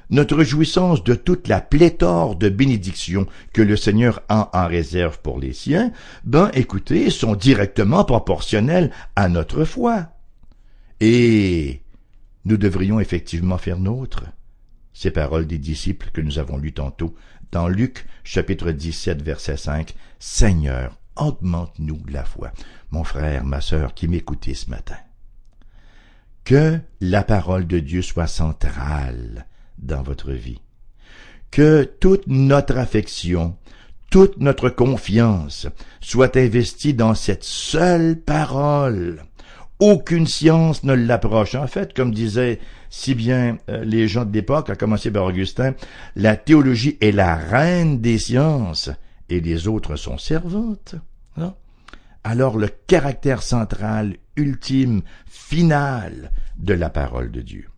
notre 0.08 0.42
jouissance 0.42 1.04
de 1.04 1.14
toute 1.14 1.46
la 1.46 1.60
pléthore 1.60 2.36
de 2.36 2.48
bénédictions 2.48 3.26
que 3.52 3.62
le 3.62 3.76
Seigneur 3.76 4.22
a 4.28 4.50
en 4.52 4.66
réserve 4.66 5.20
pour 5.20 5.38
les 5.38 5.52
siens, 5.52 5.92
ben 6.24 6.50
écoutez, 6.54 7.10
sont 7.10 7.36
directement 7.36 8.04
proportionnelles 8.04 8.90
à 9.14 9.28
notre 9.28 9.64
foi. 9.64 10.08
Et 11.00 11.82
nous 12.44 12.56
devrions 12.56 12.98
effectivement 12.98 13.58
faire 13.58 13.78
nôtre 13.78 14.24
ces 14.92 15.10
paroles 15.10 15.46
des 15.46 15.58
disciples 15.58 16.10
que 16.12 16.20
nous 16.20 16.38
avons 16.38 16.56
lues 16.56 16.72
tantôt 16.72 17.14
dans 17.52 17.68
Luc 17.68 18.06
chapitre 18.24 18.70
17 18.70 19.22
verset 19.22 19.56
5, 19.56 19.94
Seigneur, 20.18 20.96
augmente-nous 21.16 22.00
la 22.08 22.24
foi. 22.24 22.52
Mon 22.90 23.04
frère, 23.04 23.44
ma 23.44 23.60
sœur 23.60 23.94
qui 23.94 24.08
m'écoutez 24.08 24.54
ce 24.54 24.70
matin. 24.70 24.96
que 26.44 26.80
la 27.00 27.22
parole 27.22 27.66
de 27.66 27.78
Dieu 27.78 28.02
soit 28.02 28.26
centrale 28.26 29.46
dans 29.78 30.02
votre 30.02 30.32
vie. 30.32 30.60
Que 31.50 31.84
toute 32.00 32.26
notre 32.26 32.76
affection, 32.78 33.56
toute 34.10 34.38
notre 34.38 34.68
confiance 34.70 35.68
soit 36.00 36.36
investie 36.36 36.94
dans 36.94 37.14
cette 37.14 37.44
seule 37.44 38.18
parole. 38.20 39.24
Aucune 39.80 40.26
science 40.26 40.84
ne 40.84 40.92
l'approche. 40.92 41.54
En 41.54 41.66
fait, 41.66 41.94
comme 41.94 42.12
disaient 42.12 42.60
si 42.90 43.14
bien 43.14 43.56
euh, 43.68 43.82
les 43.84 44.08
gens 44.08 44.24
de 44.24 44.32
l'époque, 44.32 44.68
à 44.68 44.76
commencer 44.76 45.10
par 45.10 45.24
Augustin, 45.24 45.74
la 46.16 46.36
théologie 46.36 46.98
est 47.00 47.12
la 47.12 47.34
reine 47.34 48.00
des 48.00 48.18
sciences 48.18 48.90
et 49.30 49.40
les 49.40 49.68
autres 49.68 49.96
sont 49.96 50.18
servantes. 50.18 50.96
Alors 52.22 52.58
le 52.58 52.68
caractère 52.68 53.42
central, 53.42 54.16
ultime, 54.36 55.00
final 55.26 56.30
de 56.58 56.74
la 56.74 56.90
parole 56.90 57.30
de 57.30 57.40
Dieu. 57.40 57.69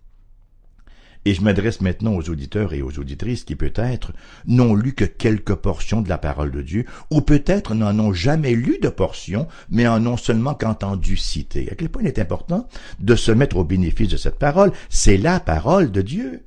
Et 1.24 1.35
je 1.35 1.42
m'adresse 1.42 1.80
maintenant 1.80 2.14
aux 2.14 2.28
auditeurs 2.30 2.72
et 2.72 2.82
aux 2.82 2.98
auditrices 2.98 3.44
qui 3.44 3.54
peut-être 3.54 4.12
n'ont 4.46 4.74
lu 4.74 4.92
que 4.92 5.04
quelques 5.04 5.54
portions 5.54 6.02
de 6.02 6.08
la 6.08 6.18
parole 6.18 6.50
de 6.50 6.62
Dieu, 6.62 6.85
ou 7.11 7.20
peut-être 7.20 7.74
n'en 7.74 7.98
ont 7.98 8.12
jamais 8.12 8.54
lu 8.54 8.78
de 8.82 8.88
portions, 8.88 9.46
mais 9.70 9.87
en 9.87 10.04
ont 10.06 10.16
seulement 10.16 10.54
qu'entendu 10.54 11.16
citer. 11.16 11.70
À 11.70 11.74
quel 11.74 11.88
point 11.88 12.02
il 12.02 12.08
est 12.08 12.18
important 12.18 12.68
de 12.98 13.14
se 13.14 13.30
mettre 13.30 13.56
au 13.56 13.64
bénéfice 13.64 14.08
de 14.08 14.16
cette 14.16 14.38
parole? 14.38 14.72
C'est 14.88 15.16
la 15.16 15.38
parole 15.38 15.92
de 15.92 16.02
Dieu 16.02 16.42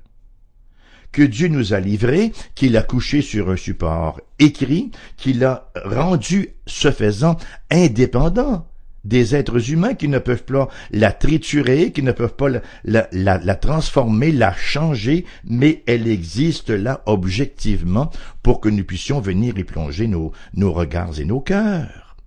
que 1.14 1.24
Dieu 1.24 1.48
nous 1.48 1.74
a 1.74 1.80
livré, 1.80 2.34
qu'il 2.56 2.76
a 2.76 2.84
couché 2.84 3.22
sur 3.22 3.50
un 3.50 3.56
support 3.56 4.20
écrit, 4.38 4.92
qu'il 5.16 5.46
a 5.46 5.72
rendu, 5.86 6.50
ce 6.68 6.92
faisant, 6.92 7.38
indépendant 7.72 8.68
des 9.06 9.36
êtres 9.36 9.72
humains 9.72 9.94
qui 9.94 10.08
ne 10.08 10.20
peuvent 10.20 10.44
pas 10.44 10.68
la 10.92 11.12
triturer, 11.12 11.92
qui 11.92 12.02
ne 12.02 12.12
peuvent 12.12 12.36
pas 12.36 12.50
la, 12.84 13.56
transformer, 13.56 14.32
la 14.32 14.54
changer, 14.54 15.26
mais 15.46 15.84
elle 15.86 16.08
existe 16.08 16.72
là 16.72 17.02
objectivement 17.06 18.12
pour 18.44 18.60
que 18.60 18.70
nous 18.70 18.84
puissions 18.84 19.22
venir 19.22 19.58
y 19.58 19.64
plonger 19.64 20.08
nos, 20.08 20.32
nos 20.54 20.74
regards 20.74 21.20
et 21.20 21.26
nos 21.26 21.40
cœurs. 21.40 22.18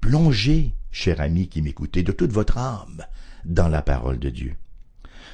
Plongez, 0.00 0.74
cher 0.90 1.20
ami 1.20 1.48
qui 1.48 1.62
m'écoutez, 1.62 2.02
de 2.02 2.12
toute 2.12 2.32
votre 2.32 2.58
âme 2.58 3.04
dans 3.44 3.68
la 3.68 3.82
parole 3.82 4.18
de 4.18 4.30
Dieu. 4.30 4.54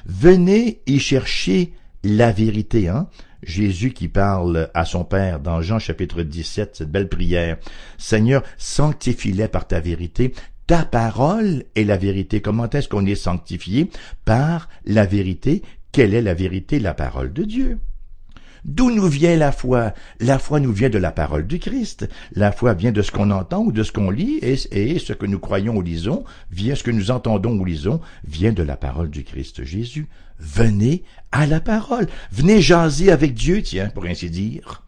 Venez 0.05 0.81
y 0.85 0.99
chercher 0.99 1.73
la 2.03 2.31
vérité, 2.31 2.87
hein? 2.87 3.07
Jésus 3.43 3.91
qui 3.93 4.07
parle 4.07 4.69
à 4.73 4.85
son 4.85 5.03
Père 5.03 5.39
dans 5.39 5.61
Jean 5.61 5.79
chapitre 5.79 6.23
17, 6.23 6.75
cette 6.75 6.91
belle 6.91 7.09
prière. 7.09 7.57
Seigneur, 7.97 8.43
sanctifie-les 8.57 9.47
par 9.47 9.67
ta 9.67 9.79
vérité. 9.79 10.33
Ta 10.67 10.85
parole 10.85 11.63
est 11.75 11.83
la 11.83 11.97
vérité. 11.97 12.41
Comment 12.41 12.69
est-ce 12.69 12.87
qu'on 12.87 13.05
est 13.05 13.15
sanctifié? 13.15 13.89
Par 14.25 14.69
la 14.85 15.05
vérité. 15.05 15.63
Quelle 15.91 16.13
est 16.13 16.21
la 16.21 16.35
vérité? 16.35 16.79
La 16.79 16.93
parole 16.93 17.33
de 17.33 17.43
Dieu. 17.43 17.79
D'où 18.65 18.91
nous 18.91 19.07
vient 19.07 19.35
la 19.35 19.51
foi? 19.51 19.93
La 20.19 20.39
foi 20.39 20.59
nous 20.59 20.71
vient 20.71 20.89
de 20.89 20.97
la 20.97 21.11
parole 21.11 21.47
du 21.47 21.59
Christ. 21.59 22.09
La 22.33 22.51
foi 22.51 22.73
vient 22.73 22.91
de 22.91 23.01
ce 23.01 23.11
qu'on 23.11 23.31
entend 23.31 23.63
ou 23.63 23.71
de 23.71 23.83
ce 23.83 23.91
qu'on 23.91 24.09
lit, 24.09 24.39
et, 24.41 24.55
ce 24.99 25.13
que 25.13 25.25
nous 25.25 25.39
croyons 25.39 25.77
ou 25.77 25.81
lisons, 25.81 26.23
vient 26.51 26.75
ce 26.75 26.83
que 26.83 26.91
nous 26.91 27.11
entendons 27.11 27.57
ou 27.57 27.65
lisons, 27.65 28.01
vient 28.25 28.53
de 28.53 28.63
la 28.63 28.77
parole 28.77 29.09
du 29.09 29.23
Christ 29.23 29.63
Jésus. 29.63 30.07
Venez 30.39 31.03
à 31.31 31.45
la 31.45 31.59
parole. 31.59 32.07
Venez 32.31 32.61
jaser 32.61 33.11
avec 33.11 33.33
Dieu, 33.33 33.61
tiens, 33.61 33.89
pour 33.89 34.05
ainsi 34.05 34.29
dire. 34.29 34.83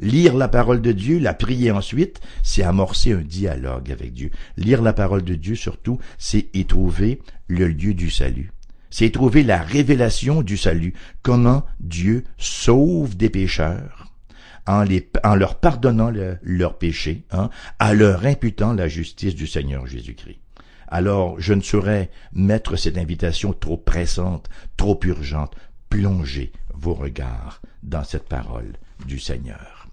Lire 0.00 0.34
la 0.34 0.48
parole 0.48 0.80
de 0.80 0.92
Dieu, 0.92 1.18
la 1.18 1.34
prier 1.34 1.70
ensuite, 1.70 2.20
c'est 2.42 2.62
amorcer 2.62 3.12
un 3.12 3.20
dialogue 3.20 3.92
avec 3.92 4.14
Dieu. 4.14 4.30
Lire 4.56 4.80
la 4.80 4.94
parole 4.94 5.22
de 5.22 5.34
Dieu, 5.34 5.54
surtout, 5.54 5.98
c'est 6.16 6.48
y 6.54 6.64
trouver 6.64 7.20
le 7.48 7.68
lieu 7.68 7.92
du 7.92 8.10
salut. 8.10 8.50
C'est 8.90 9.10
trouver 9.10 9.42
la 9.42 9.62
révélation 9.62 10.42
du 10.42 10.56
salut. 10.56 10.94
Comment 11.22 11.64
Dieu 11.78 12.24
sauve 12.38 13.16
des 13.16 13.30
pécheurs 13.30 14.08
en, 14.66 14.84
leur 15.34 15.58
pardonnant 15.58 16.12
leurs 16.42 16.78
péchés, 16.78 17.24
hein, 17.32 17.50
en 17.80 17.92
leur 17.92 18.24
imputant 18.24 18.72
la 18.72 18.86
justice 18.88 19.34
du 19.34 19.46
Seigneur 19.46 19.86
Jésus-Christ 19.86 20.38
alors 20.90 21.40
je 21.40 21.54
ne 21.54 21.62
saurais 21.62 22.10
mettre 22.32 22.76
cette 22.76 22.98
invitation 22.98 23.52
trop 23.52 23.76
pressante, 23.76 24.48
trop 24.76 24.98
urgente. 25.04 25.54
Plongez 25.88 26.52
vos 26.74 26.94
regards 26.94 27.62
dans 27.82 28.04
cette 28.04 28.28
parole 28.28 28.72
du 29.06 29.18
Seigneur. 29.18 29.86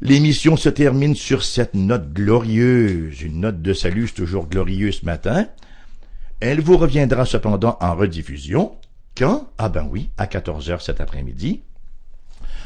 L'émission 0.00 0.56
se 0.56 0.68
termine 0.68 1.14
sur 1.14 1.42
cette 1.42 1.74
note 1.74 2.12
glorieuse, 2.12 3.22
une 3.22 3.40
note 3.40 3.62
de 3.62 3.72
salut 3.72 4.10
toujours 4.10 4.46
glorieuse 4.46 5.00
ce 5.00 5.06
matin. 5.06 5.48
Elle 6.46 6.60
vous 6.60 6.76
reviendra 6.76 7.24
cependant 7.24 7.78
en 7.80 7.94
rediffusion. 7.94 8.76
Quand? 9.16 9.48
Ah 9.56 9.70
ben 9.70 9.88
oui, 9.90 10.10
à 10.18 10.26
14 10.26 10.68
heures 10.68 10.82
cet 10.82 11.00
après-midi. 11.00 11.62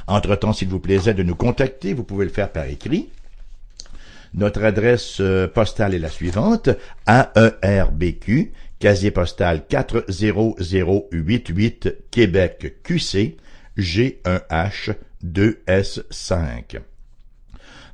Entre-temps, 0.09 0.53
s'il 0.53 0.67
vous 0.67 0.81
plaisait 0.81 1.14
de 1.14 1.23
nous 1.23 1.37
contacter, 1.37 1.95
vous 1.95 2.03
pouvez 2.03 2.25
le 2.25 2.33
faire 2.33 2.51
par 2.51 2.64
écrit. 2.64 3.09
Notre 4.35 4.64
adresse 4.64 5.21
euh, 5.21 5.47
postale 5.47 5.95
est 5.95 6.01
la 6.01 6.09
suivante, 6.09 6.71
AERBQ, 7.07 8.53
casier 8.81 9.12
postal 9.12 9.64
40088, 9.69 12.11
Québec 12.11 12.83
QC, 12.83 13.37
G1H 13.79 14.97
2S5. 15.25 16.81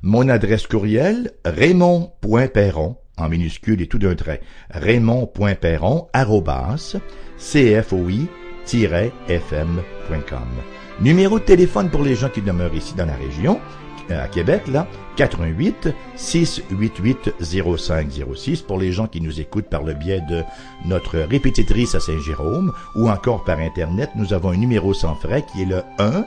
Mon 0.01 0.29
adresse 0.29 0.65
courriel, 0.65 1.33
raymond.perron, 1.45 2.97
en 3.17 3.29
minuscule 3.29 3.81
et 3.81 3.87
tout 3.87 3.99
d'un 3.99 4.15
trait, 4.15 4.41
raymond.perron, 4.71 6.07
arrobas, 6.13 6.97
cfoi-fm.com. 7.37 8.27
Numéro 11.01 11.39
de 11.39 11.43
téléphone 11.43 11.89
pour 11.89 12.03
les 12.03 12.15
gens 12.15 12.29
qui 12.29 12.41
demeurent 12.41 12.73
ici 12.73 12.93
dans 12.95 13.05
la 13.05 13.15
région, 13.15 13.59
euh, 14.11 14.23
à 14.23 14.27
Québec, 14.27 14.67
là, 14.67 14.87
88 15.15 15.89
688 16.15 17.35
0506 17.39 18.61
pour 18.61 18.77
les 18.77 18.91
gens 18.91 19.07
qui 19.07 19.19
nous 19.19 19.39
écoutent 19.39 19.69
par 19.69 19.83
le 19.83 19.93
biais 19.93 20.21
de 20.29 20.43
notre 20.85 21.19
répétitrice 21.19 21.95
à 21.95 21.99
Saint-Jérôme 21.99 22.71
ou 22.95 23.09
encore 23.09 23.43
par 23.43 23.59
Internet, 23.59 24.09
nous 24.15 24.33
avons 24.33 24.49
un 24.49 24.57
numéro 24.57 24.93
sans 24.93 25.15
frais 25.15 25.43
qui 25.51 25.63
est 25.63 25.65
le 25.65 25.81
1 25.97 26.25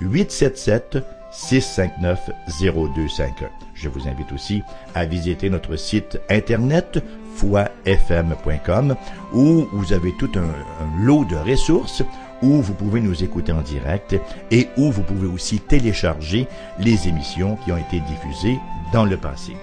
877 0.00 0.98
659 1.36 2.30
0251. 2.48 3.50
Je 3.74 3.88
vous 3.88 4.08
invite 4.08 4.32
aussi 4.32 4.62
à 4.94 5.04
visiter 5.04 5.50
notre 5.50 5.76
site 5.76 6.18
internet 6.30 7.02
foifm.com 7.34 8.96
où 9.34 9.66
vous 9.72 9.92
avez 9.92 10.12
tout 10.18 10.30
un, 10.36 10.40
un 10.40 11.04
lot 11.04 11.24
de 11.26 11.36
ressources 11.36 12.02
où 12.42 12.62
vous 12.62 12.74
pouvez 12.74 13.00
nous 13.00 13.22
écouter 13.22 13.52
en 13.52 13.60
direct 13.60 14.16
et 14.50 14.68
où 14.78 14.90
vous 14.90 15.02
pouvez 15.02 15.26
aussi 15.26 15.60
télécharger 15.60 16.46
les 16.78 17.08
émissions 17.08 17.56
qui 17.56 17.72
ont 17.72 17.78
été 17.78 18.00
diffusées 18.00 18.58
dans 18.92 19.04
le 19.04 19.16
passé. 19.16 19.56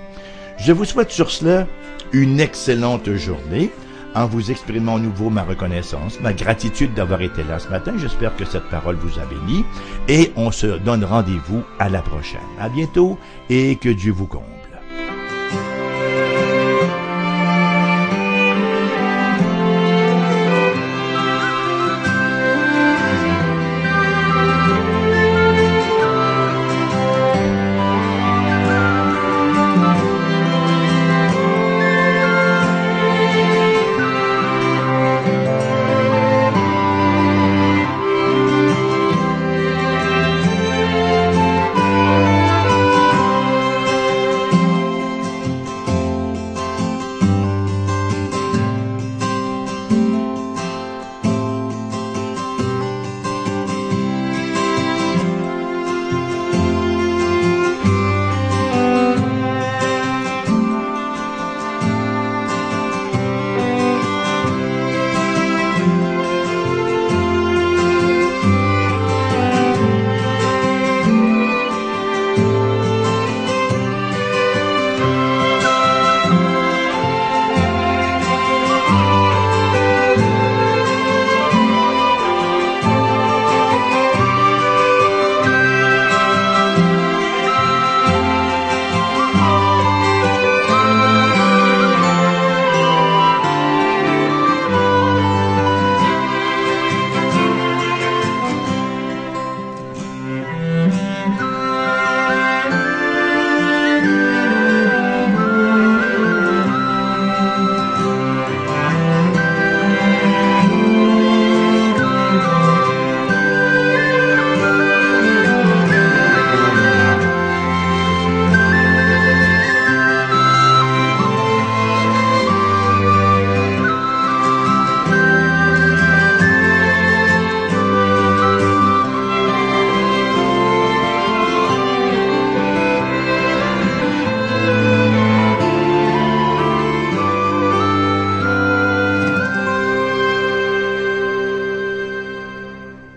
Je 0.58 0.72
vous 0.72 0.86
souhaite 0.86 1.12
sur 1.12 1.32
cela 1.32 1.68
une 2.12 2.40
excellente 2.40 3.12
journée 3.16 3.72
en 4.16 4.26
vous 4.26 4.52
exprimant 4.52 4.98
à 4.98 5.00
nouveau 5.00 5.30
ma 5.30 5.44
reconnaissance, 5.44 6.20
ma 6.22 6.34
gratitude 6.34 6.94
d'avoir 6.94 7.22
été 7.22 7.44
là 7.44 7.60
ce 7.60 7.70
matin. 7.70 7.94
J'espère 7.98 8.36
que 8.36 8.46
cette 8.46 8.70
parole 8.70 8.96
vous 8.96 9.20
a 9.20 9.26
béni 9.26 9.66
et 10.08 10.32
on 10.36 10.52
se 10.52 10.68
donne 10.68 11.04
rendez-vous 11.04 11.64
à 11.80 11.90
la 11.90 12.02
prochaine. 12.02 12.42
À 12.60 12.70
bientôt 12.70 13.18
et 13.50 13.76
que 13.76 13.90
Dieu 13.90 14.12
vous 14.12 14.28
compte. 14.28 14.63